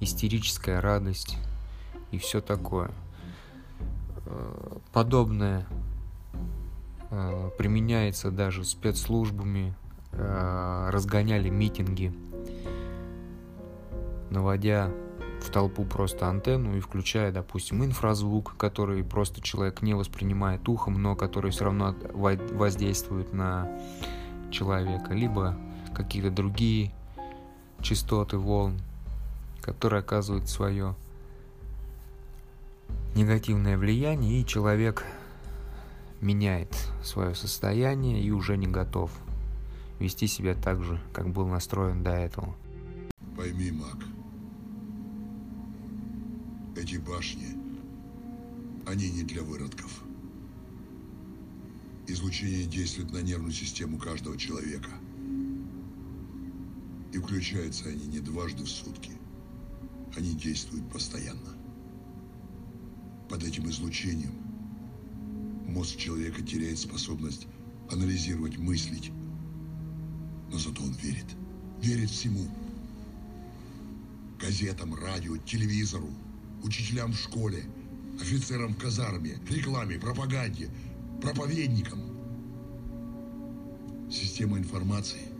истерическая 0.01 0.81
радость 0.81 1.39
и 2.11 2.19
все 2.19 2.41
такое. 2.41 2.91
Э, 4.27 4.79
подобное 4.93 5.67
э, 7.11 7.51
применяется 7.59 8.31
даже 8.31 8.65
спецслужбами, 8.65 9.75
э, 10.13 10.91
разгоняли 10.93 11.49
митинги 11.49 12.13
наводя 14.31 14.91
в 15.41 15.51
толпу 15.51 15.85
просто 15.85 16.29
антенну 16.29 16.77
и 16.77 16.81
включая, 16.81 17.31
допустим, 17.33 17.85
инфразвук, 17.85 18.57
который 18.57 19.05
просто 19.05 19.41
человек 19.41 19.83
не 19.83 19.95
воспринимает 19.95 20.69
ухом, 20.69 21.01
но 21.01 21.15
который 21.15 21.51
все 21.51 21.65
равно 21.65 21.95
воздействует 22.13 23.33
на 23.33 23.69
человека, 24.51 25.15
либо 25.15 25.57
какие-то 25.97 26.31
другие 26.31 26.93
частоты 27.81 28.37
волн, 28.37 28.79
которые 29.63 30.01
оказывают 30.01 30.49
свое 30.49 30.95
негативное 33.15 33.79
влияние, 33.79 34.41
и 34.41 34.47
человек 34.47 35.05
меняет 36.21 36.69
свое 37.03 37.35
состояние 37.35 38.23
и 38.23 38.31
уже 38.31 38.59
не 38.59 38.67
готов 38.67 39.11
вести 39.99 40.27
себя 40.27 40.55
так 40.55 40.83
же, 40.83 41.01
как 41.15 41.31
был 41.31 41.47
настроен 41.47 42.03
до 42.03 42.11
этого. 42.11 42.55
Пойми, 43.35 43.71
Мак, 43.71 43.99
эти 46.77 46.97
башни, 46.97 47.57
они 48.87 49.11
не 49.11 49.23
для 49.23 49.43
выродков. 49.43 50.03
Излучение 52.07 52.65
действует 52.67 53.13
на 53.13 53.23
нервную 53.23 53.53
систему 53.53 53.99
каждого 53.99 54.37
человека. 54.37 54.91
И 57.17 57.19
включаются 57.19 57.89
они 57.89 58.05
не 58.09 58.21
дважды 58.21 58.63
в 58.65 58.69
сутки. 58.69 59.13
Они 60.15 60.35
действуют 60.35 60.87
постоянно. 60.93 61.57
Под 63.31 63.43
этим 63.43 63.71
излучением 63.71 64.35
мозг 65.67 65.97
человека 65.97 66.43
теряет 66.43 66.79
способность 66.79 67.47
анализировать, 67.91 68.59
мыслить. 68.59 69.11
Но 70.53 70.59
зато 70.59 70.83
он 70.83 70.93
верит. 70.93 71.25
Верит 71.81 72.11
всему 72.11 72.51
газетам, 74.39 74.95
радио, 74.95 75.39
телевизору, 75.39 76.11
учителям 76.63 77.13
в 77.13 77.19
школе, 77.19 77.65
офицерам 78.21 78.75
в 78.75 78.79
казарме, 78.79 79.39
рекламе, 79.49 79.99
пропаганде, 79.99 80.69
проповедникам. 81.23 81.99
Система 84.11 84.59
информации 84.59 85.36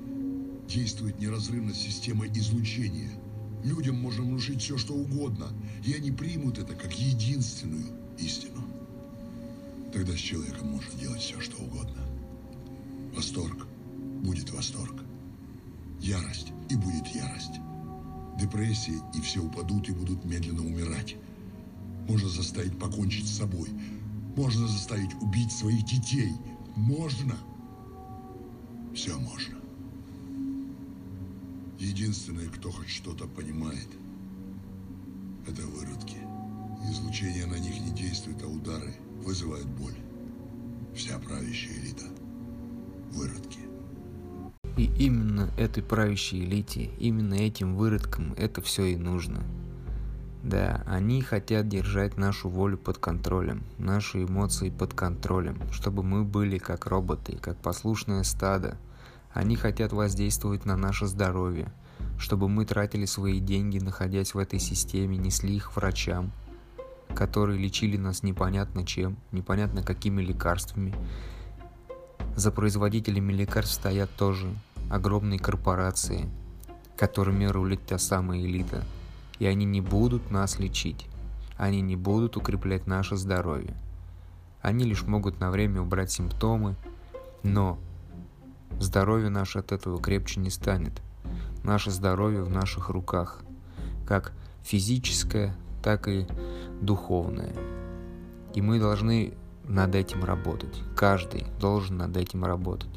действует 0.77 1.19
неразрывно 1.19 1.73
с 1.73 1.79
системой 1.79 2.31
излучения, 2.35 3.11
Людям 3.65 3.97
можно 4.01 4.23
внушить 4.23 4.63
все, 4.63 4.79
что 4.79 4.95
угодно, 4.95 5.49
и 5.85 5.93
они 5.95 6.13
примут 6.13 6.59
это 6.59 6.77
как 6.77 6.93
единственную 6.93 7.87
истину. 8.17 8.63
Тогда 9.93 10.13
с 10.13 10.21
человеком 10.21 10.69
можно 10.69 10.93
делать 11.01 11.21
все, 11.21 11.41
что 11.41 11.61
угодно. 11.61 12.01
Восторг 13.13 13.67
будет 14.23 14.51
восторг. 14.51 15.03
Ярость 16.01 16.53
и 16.71 16.77
будет 16.77 17.09
ярость. 17.09 17.59
Депрессия 18.39 19.01
и 19.17 19.21
все 19.21 19.41
упадут 19.43 19.89
и 19.89 19.93
будут 19.93 20.25
медленно 20.25 20.65
умирать. 20.65 21.17
Можно 22.09 22.29
заставить 22.29 22.79
покончить 22.79 23.27
с 23.27 23.39
собой. 23.39 23.71
Можно 24.37 24.69
заставить 24.69 25.15
убить 25.21 25.51
своих 25.51 25.85
детей. 25.87 26.31
Можно. 26.77 27.37
Все 28.95 29.19
можно. 29.19 29.56
Единственное, 31.87 32.49
кто 32.49 32.73
хоть 32.73 32.89
что-то 32.89 33.29
понимает, 33.29 33.87
это 35.47 35.63
выродки. 35.63 36.17
Излучение 36.91 37.47
на 37.47 37.61
них 37.61 37.81
не 37.81 37.93
действует, 37.93 38.43
а 38.43 38.49
удары 38.49 38.93
вызывают 39.25 39.69
боль. 39.69 39.95
Вся 40.97 41.17
правящая 41.21 41.79
элита– 41.79 42.07
выродки. 43.13 43.61
И 44.77 44.91
именно 44.99 45.49
этой 45.57 45.85
правящей 45.85 46.45
элите, 46.45 46.91
именно 46.99 47.35
этим 47.35 47.77
выродкам 47.77 48.35
это 48.37 48.61
все 48.63 48.87
и 48.87 48.97
нужно. 48.97 49.45
Да, 50.43 50.83
они 50.89 51.23
хотят 51.23 51.69
держать 51.69 52.17
нашу 52.17 52.49
волю 52.49 52.79
под 52.79 52.99
контролем, 52.99 53.63
наши 53.79 54.25
эмоции 54.25 54.71
под 54.71 54.93
контролем, 54.93 55.61
чтобы 55.71 56.03
мы 56.03 56.25
были 56.25 56.59
как 56.59 56.87
роботы, 56.87 57.39
как 57.41 57.57
послушное 57.59 58.25
стадо. 58.25 58.77
Они 59.37 59.55
хотят 59.55 59.93
воздействовать 59.93 60.65
на 60.65 60.77
наше 60.77 61.07
здоровье, 61.07 61.71
чтобы 62.19 62.49
мы 62.49 62.65
тратили 62.65 63.05
свои 63.05 63.39
деньги, 63.39 63.79
находясь 63.79 64.35
в 64.35 64.39
этой 64.39 64.59
системе, 64.59 65.17
несли 65.17 65.55
их 65.55 65.77
врачам, 65.77 66.33
которые 67.15 67.59
лечили 67.59 67.97
нас 67.97 68.23
непонятно 68.23 68.85
чем, 68.85 69.17
непонятно 69.33 69.83
какими 69.83 70.23
лекарствами. 70.23 70.95
За 72.35 72.51
производителями 72.51 73.33
лекарств 73.33 73.75
стоят 73.75 74.11
тоже 74.17 74.49
огромные 74.91 75.39
корпорации, 75.39 76.29
которыми 76.97 77.45
рулит 77.45 77.87
та 77.87 77.99
самая 77.99 78.41
элита– 78.41 78.83
и 79.39 79.47
они 79.47 79.65
не 79.65 79.81
будут 79.81 80.31
нас 80.31 80.59
лечить. 80.59 81.07
Они 81.57 81.81
не 81.81 81.97
будут 81.97 82.37
укреплять 82.37 82.87
наше 82.87 83.17
здоровье. 83.17 83.75
Они 84.61 84.85
лишь 84.85 85.03
могут 85.05 85.41
на 85.41 85.51
время 85.51 85.81
убрать 85.81 86.11
симптомы, 86.11 86.75
но 87.43 87.79
здоровье 88.81 89.29
наше 89.29 89.59
от 89.61 89.73
этого 89.73 90.01
крепче 90.01 90.41
не 90.41 90.51
станет. 90.51 91.01
Наше 91.63 91.91
здоровье 91.91 92.43
в 92.43 92.51
наших 92.51 92.91
руках, 92.91 93.43
как 94.07 94.33
физическое, 94.63 95.57
так 95.83 96.09
и 96.09 96.27
духовное. 96.81 97.55
И 98.55 98.63
мы 98.63 98.79
должны 98.79 99.35
над 99.65 99.95
этим 99.95 100.25
работать. 100.25 100.83
Каждый 100.97 101.47
должен 101.61 101.99
над 101.99 102.17
этим 102.17 102.45
работать. 102.45 102.91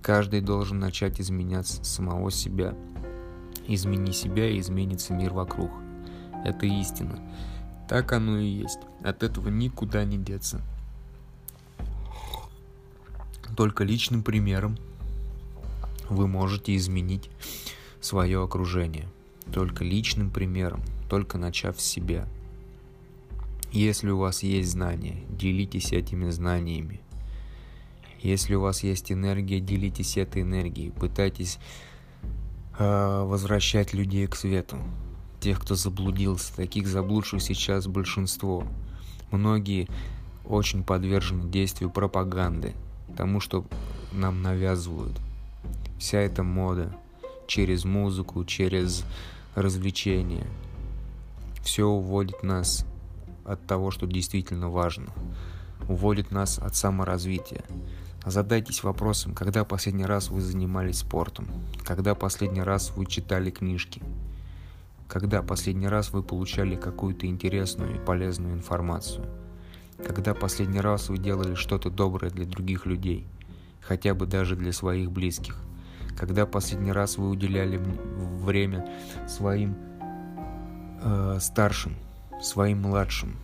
Каждый 0.00 0.40
должен 0.40 0.78
начать 0.78 1.20
изменяться 1.20 1.84
самого 1.84 2.30
себя. 2.30 2.74
Измени 3.66 4.12
себя 4.12 4.48
и 4.48 4.58
изменится 4.58 5.14
мир 5.14 5.32
вокруг. 5.32 5.70
Это 6.44 6.66
истина. 6.66 7.18
Так 7.88 8.12
оно 8.12 8.38
и 8.38 8.46
есть. 8.46 8.80
От 9.04 9.22
этого 9.22 9.48
никуда 9.48 10.04
не 10.04 10.18
деться. 10.18 10.60
Только 13.56 13.84
личным 13.84 14.22
примером 14.22 14.76
вы 16.08 16.26
можете 16.26 16.76
изменить 16.76 17.30
свое 18.00 18.42
окружение. 18.42 19.08
Только 19.52 19.84
личным 19.84 20.30
примером, 20.30 20.82
только 21.08 21.38
начав 21.38 21.80
с 21.80 21.84
себя. 21.84 22.28
Если 23.72 24.10
у 24.10 24.18
вас 24.18 24.42
есть 24.42 24.70
знания, 24.70 25.24
делитесь 25.30 25.92
этими 25.92 26.28
знаниями. 26.30 27.00
Если 28.20 28.54
у 28.54 28.60
вас 28.60 28.82
есть 28.82 29.10
энергия, 29.10 29.60
делитесь 29.60 30.16
этой 30.16 30.42
энергией. 30.42 30.90
Пытайтесь 30.90 31.58
э, 32.78 33.24
возвращать 33.24 33.94
людей 33.94 34.26
к 34.26 34.36
свету 34.36 34.76
тех, 35.40 35.60
кто 35.60 35.74
заблудился. 35.74 36.54
Таких 36.54 36.86
заблудших 36.86 37.42
сейчас 37.42 37.86
большинство. 37.86 38.64
Многие 39.30 39.88
очень 40.44 40.84
подвержены 40.84 41.50
действию 41.50 41.90
пропаганды, 41.90 42.74
тому, 43.16 43.40
что 43.40 43.64
нам 44.12 44.42
навязывают. 44.42 45.18
Вся 46.02 46.18
эта 46.18 46.42
мода 46.42 46.92
через 47.46 47.84
музыку, 47.84 48.44
через 48.44 49.04
развлечения. 49.54 50.48
Все 51.62 51.86
уводит 51.86 52.42
нас 52.42 52.84
от 53.44 53.64
того, 53.68 53.92
что 53.92 54.08
действительно 54.08 54.68
важно. 54.68 55.12
Уводит 55.88 56.32
нас 56.32 56.58
от 56.58 56.74
саморазвития. 56.74 57.62
Задайтесь 58.26 58.82
вопросом, 58.82 59.32
когда 59.32 59.64
последний 59.64 60.04
раз 60.04 60.28
вы 60.28 60.40
занимались 60.40 60.98
спортом, 60.98 61.46
когда 61.84 62.16
последний 62.16 62.62
раз 62.62 62.90
вы 62.96 63.06
читали 63.06 63.52
книжки, 63.52 64.02
когда 65.06 65.40
последний 65.40 65.86
раз 65.86 66.10
вы 66.10 66.24
получали 66.24 66.74
какую-то 66.74 67.28
интересную 67.28 67.94
и 67.94 68.04
полезную 68.04 68.54
информацию? 68.54 69.24
Когда 70.04 70.34
последний 70.34 70.80
раз 70.80 71.10
вы 71.10 71.18
делали 71.18 71.54
что-то 71.54 71.90
доброе 71.90 72.32
для 72.32 72.44
других 72.44 72.86
людей? 72.86 73.24
Хотя 73.80 74.14
бы 74.14 74.26
даже 74.26 74.56
для 74.56 74.72
своих 74.72 75.12
близких? 75.12 75.62
Когда 76.16 76.46
последний 76.46 76.92
раз 76.92 77.16
вы 77.16 77.30
уделяли 77.30 77.80
время 78.40 78.88
своим 79.26 79.76
э, 81.02 81.38
старшим, 81.40 81.96
своим 82.40 82.82
младшим? 82.82 83.36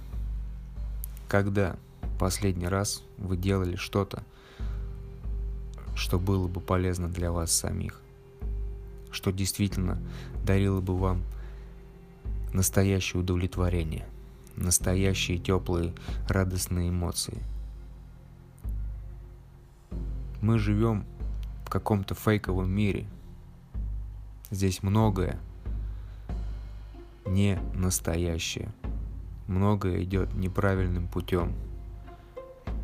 Когда 1.28 1.76
последний 2.18 2.68
раз 2.68 3.02
вы 3.16 3.36
делали 3.36 3.76
что-то, 3.76 4.22
что 5.94 6.18
было 6.18 6.46
бы 6.48 6.60
полезно 6.60 7.08
для 7.08 7.32
вас 7.32 7.52
самих? 7.52 8.00
Что 9.10 9.32
действительно 9.32 10.00
дарило 10.44 10.80
бы 10.80 10.96
вам 10.96 11.22
настоящее 12.52 13.20
удовлетворение, 13.20 14.06
настоящие 14.56 15.38
теплые 15.38 15.92
радостные 16.28 16.90
эмоции. 16.90 17.38
Мы 20.40 20.58
живем 20.58 21.04
в 21.68 21.70
каком-то 21.70 22.14
фейковом 22.14 22.70
мире. 22.70 23.06
Здесь 24.50 24.82
многое 24.82 25.38
не 27.26 27.60
настоящее. 27.74 28.72
Многое 29.48 30.02
идет 30.02 30.32
неправильным 30.32 31.08
путем. 31.08 31.52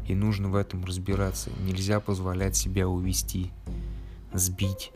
И 0.07 0.15
нужно 0.15 0.51
в 0.51 0.55
этом 0.55 0.85
разбираться. 0.85 1.49
Нельзя 1.61 1.99
позволять 1.99 2.57
себя 2.57 2.87
увести, 2.87 3.51
сбить. 4.35 4.93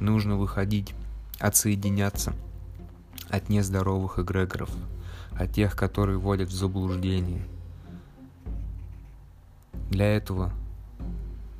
Нужно 0.00 0.38
выходить 0.38 0.94
отсоединяться 1.38 2.32
от 3.28 3.50
нездоровых 3.50 4.18
эгрегоров, 4.18 4.70
от 5.32 5.52
тех, 5.52 5.76
которые 5.76 6.16
вводят 6.16 6.48
в 6.48 6.54
заблуждение. 6.54 7.46
Для 9.90 10.06
этого 10.06 10.54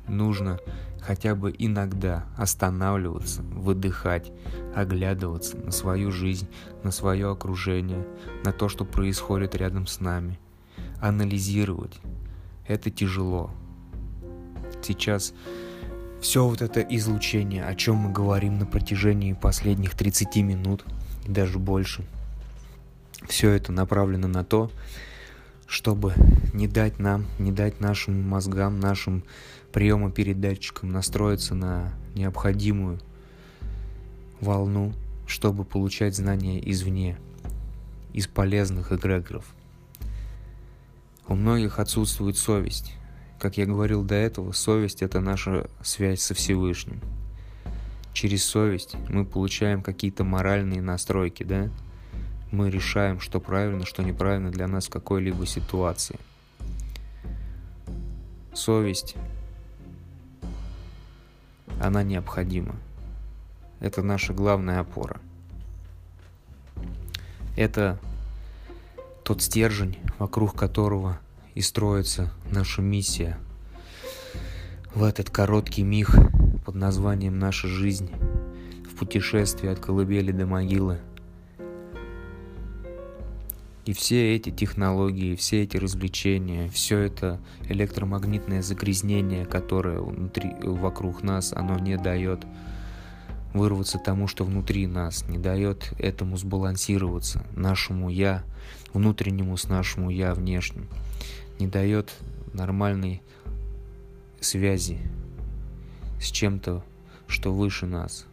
нужно 0.07 0.59
хотя 1.01 1.35
бы 1.35 1.53
иногда 1.57 2.25
останавливаться, 2.35 3.41
выдыхать, 3.41 4.31
оглядываться 4.75 5.57
на 5.57 5.71
свою 5.71 6.11
жизнь, 6.11 6.47
на 6.83 6.91
свое 6.91 7.31
окружение, 7.31 8.05
на 8.43 8.51
то, 8.51 8.69
что 8.69 8.85
происходит 8.85 9.55
рядом 9.55 9.87
с 9.87 9.99
нами, 9.99 10.39
анализировать. 10.99 11.99
Это 12.67 12.89
тяжело. 12.91 13.51
Сейчас 14.81 15.33
все 16.21 16.45
вот 16.45 16.61
это 16.61 16.81
излучение, 16.81 17.65
о 17.65 17.75
чем 17.75 17.95
мы 17.95 18.11
говорим 18.11 18.57
на 18.57 18.65
протяжении 18.65 19.33
последних 19.33 19.95
30 19.95 20.35
минут 20.37 20.83
даже 21.27 21.59
больше, 21.59 22.05
все 23.27 23.51
это 23.51 23.71
направлено 23.71 24.27
на 24.27 24.43
то, 24.43 24.71
чтобы 25.67 26.13
не 26.53 26.67
дать 26.67 26.99
нам, 26.99 27.25
не 27.39 27.51
дать 27.51 27.79
нашим 27.79 28.27
мозгам, 28.27 28.79
нашим 28.79 29.23
приемопередатчикам 29.77 30.91
настроиться 30.91 31.53
на 31.53 31.93
необходимую 32.15 32.99
волну, 34.41 34.91
чтобы 35.27 35.65
получать 35.65 36.15
знания 36.15 36.59
извне, 36.71 37.19
из 38.11 38.25
полезных 38.25 38.91
эгрегоров. 38.91 39.45
У 41.27 41.35
многих 41.35 41.77
отсутствует 41.77 42.37
совесть, 42.37 42.95
как 43.37 43.57
я 43.57 43.67
говорил 43.67 44.01
до 44.01 44.15
этого, 44.15 44.51
совесть– 44.51 45.01
это 45.03 45.19
наша 45.19 45.69
связь 45.83 46.21
со 46.21 46.33
Всевышним. 46.33 46.99
Через 48.13 48.45
совесть 48.45 48.95
мы 49.09 49.25
получаем 49.25 49.83
какие-то 49.83 50.23
моральные 50.23 50.81
настройки, 50.81 51.43
да? 51.43 51.69
Мы 52.51 52.71
решаем, 52.71 53.19
что 53.19 53.39
правильно, 53.39 53.85
что 53.85 54.01
неправильно 54.01 54.49
для 54.49 54.67
нас 54.67 54.87
в 54.87 54.89
какой-либо 54.89 55.45
ситуации. 55.45 56.17
Совесть, 58.55 59.15
она 61.81 62.03
необходима.– 62.03 62.75
это 63.79 64.01
наша 64.01 64.33
главная 64.33 64.79
опора. 64.79 65.19
Это 67.55 67.99
тот 69.23 69.41
стержень, 69.41 69.97
вокруг 70.19 70.55
которого 70.55 71.19
и 71.53 71.61
строится 71.61 72.31
наша 72.51 72.81
миссия 72.81 73.37
в 74.93 75.03
этот 75.03 75.29
короткий 75.29 75.83
миг 75.83 76.09
под 76.65 76.75
названием 76.75 77.37
«Наша 77.37 77.67
жизнь» 77.67 78.11
в 78.89 78.95
путешествии 78.95 79.69
от 79.69 79.79
колыбели 79.79 80.31
до 80.31 80.45
могилы. 80.47 80.99
И 83.87 83.93
все 83.93 84.35
эти 84.35 84.49
технологии, 84.49 85.37
все 85.37 85.63
эти 85.63 85.77
развлечения, 85.77 86.67
все 86.67 86.99
это 86.99 87.39
электромагнитное 87.69 88.61
загрязнение, 88.61 89.45
которое 89.45 90.01
внутри, 90.01 90.51
вокруг 90.61 91.23
нас, 91.23 91.53
оно 91.53 91.79
не 91.79 91.95
дает 91.97 92.45
вырваться 93.53 93.97
тому, 93.97 94.27
что 94.27 94.43
внутри 94.43 94.87
нас, 94.87 95.25
не 95.29 95.37
дает 95.37 95.93
этому 95.99 96.35
сбалансироваться, 96.35 97.47
нашему 97.55 98.09
«я», 98.09 98.43
внутреннему 98.91 99.55
с 99.55 99.69
нашему 99.69 100.09
«я» 100.09 100.33
внешним, 100.33 100.89
не 101.57 101.67
дает 101.67 102.13
нормальной 102.53 103.21
связи 104.41 104.99
с 106.19 106.29
чем-то, 106.29 106.83
что 107.25 107.53
выше 107.53 107.85
нас, 107.85 108.25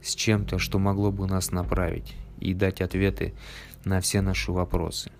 с 0.00 0.14
чем-то, 0.14 0.60
что 0.60 0.78
могло 0.78 1.10
бы 1.10 1.26
нас 1.26 1.50
направить 1.50 2.14
и 2.38 2.54
дать 2.54 2.80
ответы 2.80 3.34
на 3.88 4.00
все 4.00 4.20
наши 4.20 4.52
вопросы, 4.52 5.10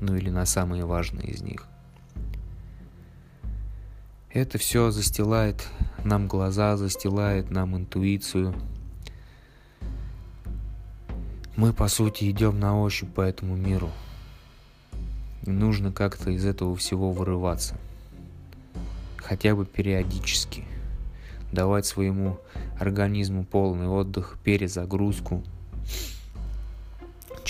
ну 0.00 0.16
или 0.16 0.28
на 0.28 0.44
самые 0.44 0.84
важные 0.84 1.28
из 1.28 1.40
них. 1.42 1.66
Это 4.30 4.58
все 4.58 4.90
застилает 4.90 5.66
нам 6.04 6.26
глаза, 6.26 6.76
застилает 6.76 7.50
нам 7.50 7.76
интуицию. 7.76 8.54
Мы, 11.54 11.72
по 11.72 11.86
сути, 11.88 12.30
идем 12.30 12.58
на 12.58 12.80
ощупь 12.80 13.12
по 13.12 13.20
этому 13.20 13.56
миру. 13.56 13.90
И 15.42 15.50
нужно 15.50 15.92
как-то 15.92 16.30
из 16.30 16.44
этого 16.46 16.74
всего 16.76 17.12
вырываться. 17.12 17.76
Хотя 19.18 19.54
бы 19.54 19.66
периодически. 19.66 20.64
Давать 21.52 21.84
своему 21.84 22.38
организму 22.80 23.44
полный 23.44 23.86
отдых, 23.86 24.38
перезагрузку. 24.42 25.44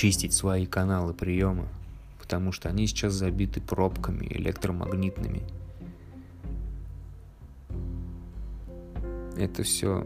Чистить 0.02 0.32
свои 0.32 0.66
каналы 0.66 1.14
приема. 1.14 1.68
Потому 2.18 2.50
что 2.50 2.68
они 2.68 2.88
сейчас 2.88 3.12
забиты 3.12 3.60
пробками 3.60 4.26
электромагнитными. 4.30 5.42
Это 9.36 9.62
все 9.62 10.04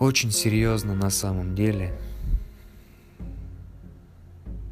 очень 0.00 0.32
серьезно 0.32 0.96
на 0.96 1.08
самом 1.08 1.54
деле. 1.54 1.96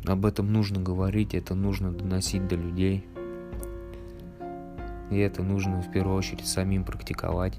Об 0.04 0.26
этом 0.26 0.52
нужно 0.52 0.80
говорить, 0.82 1.32
это 1.36 1.54
нужно 1.54 1.92
доносить 1.92 2.48
до 2.48 2.56
людей. 2.56 3.06
И 5.12 5.16
это 5.16 5.44
нужно 5.44 5.80
в 5.80 5.92
первую 5.92 6.16
очередь 6.16 6.48
самим 6.48 6.82
практиковать. 6.82 7.56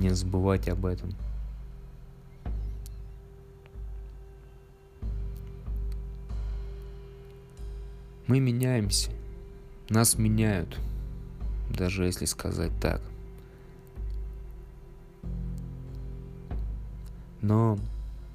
Не 0.00 0.10
забывать 0.10 0.68
об 0.68 0.84
этом. 0.84 1.14
Мы 8.28 8.40
меняемся. 8.40 9.10
Нас 9.88 10.18
меняют. 10.18 10.78
Даже 11.70 12.04
если 12.04 12.26
сказать 12.26 12.72
так. 12.78 13.00
Но 17.40 17.78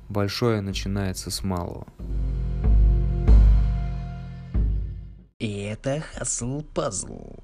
большое 0.10 0.62
начинается 0.62 1.30
с 1.30 1.44
малого. 1.44 1.86
И 5.38 5.62
это 5.62 6.04
Puzzle. 6.74 7.44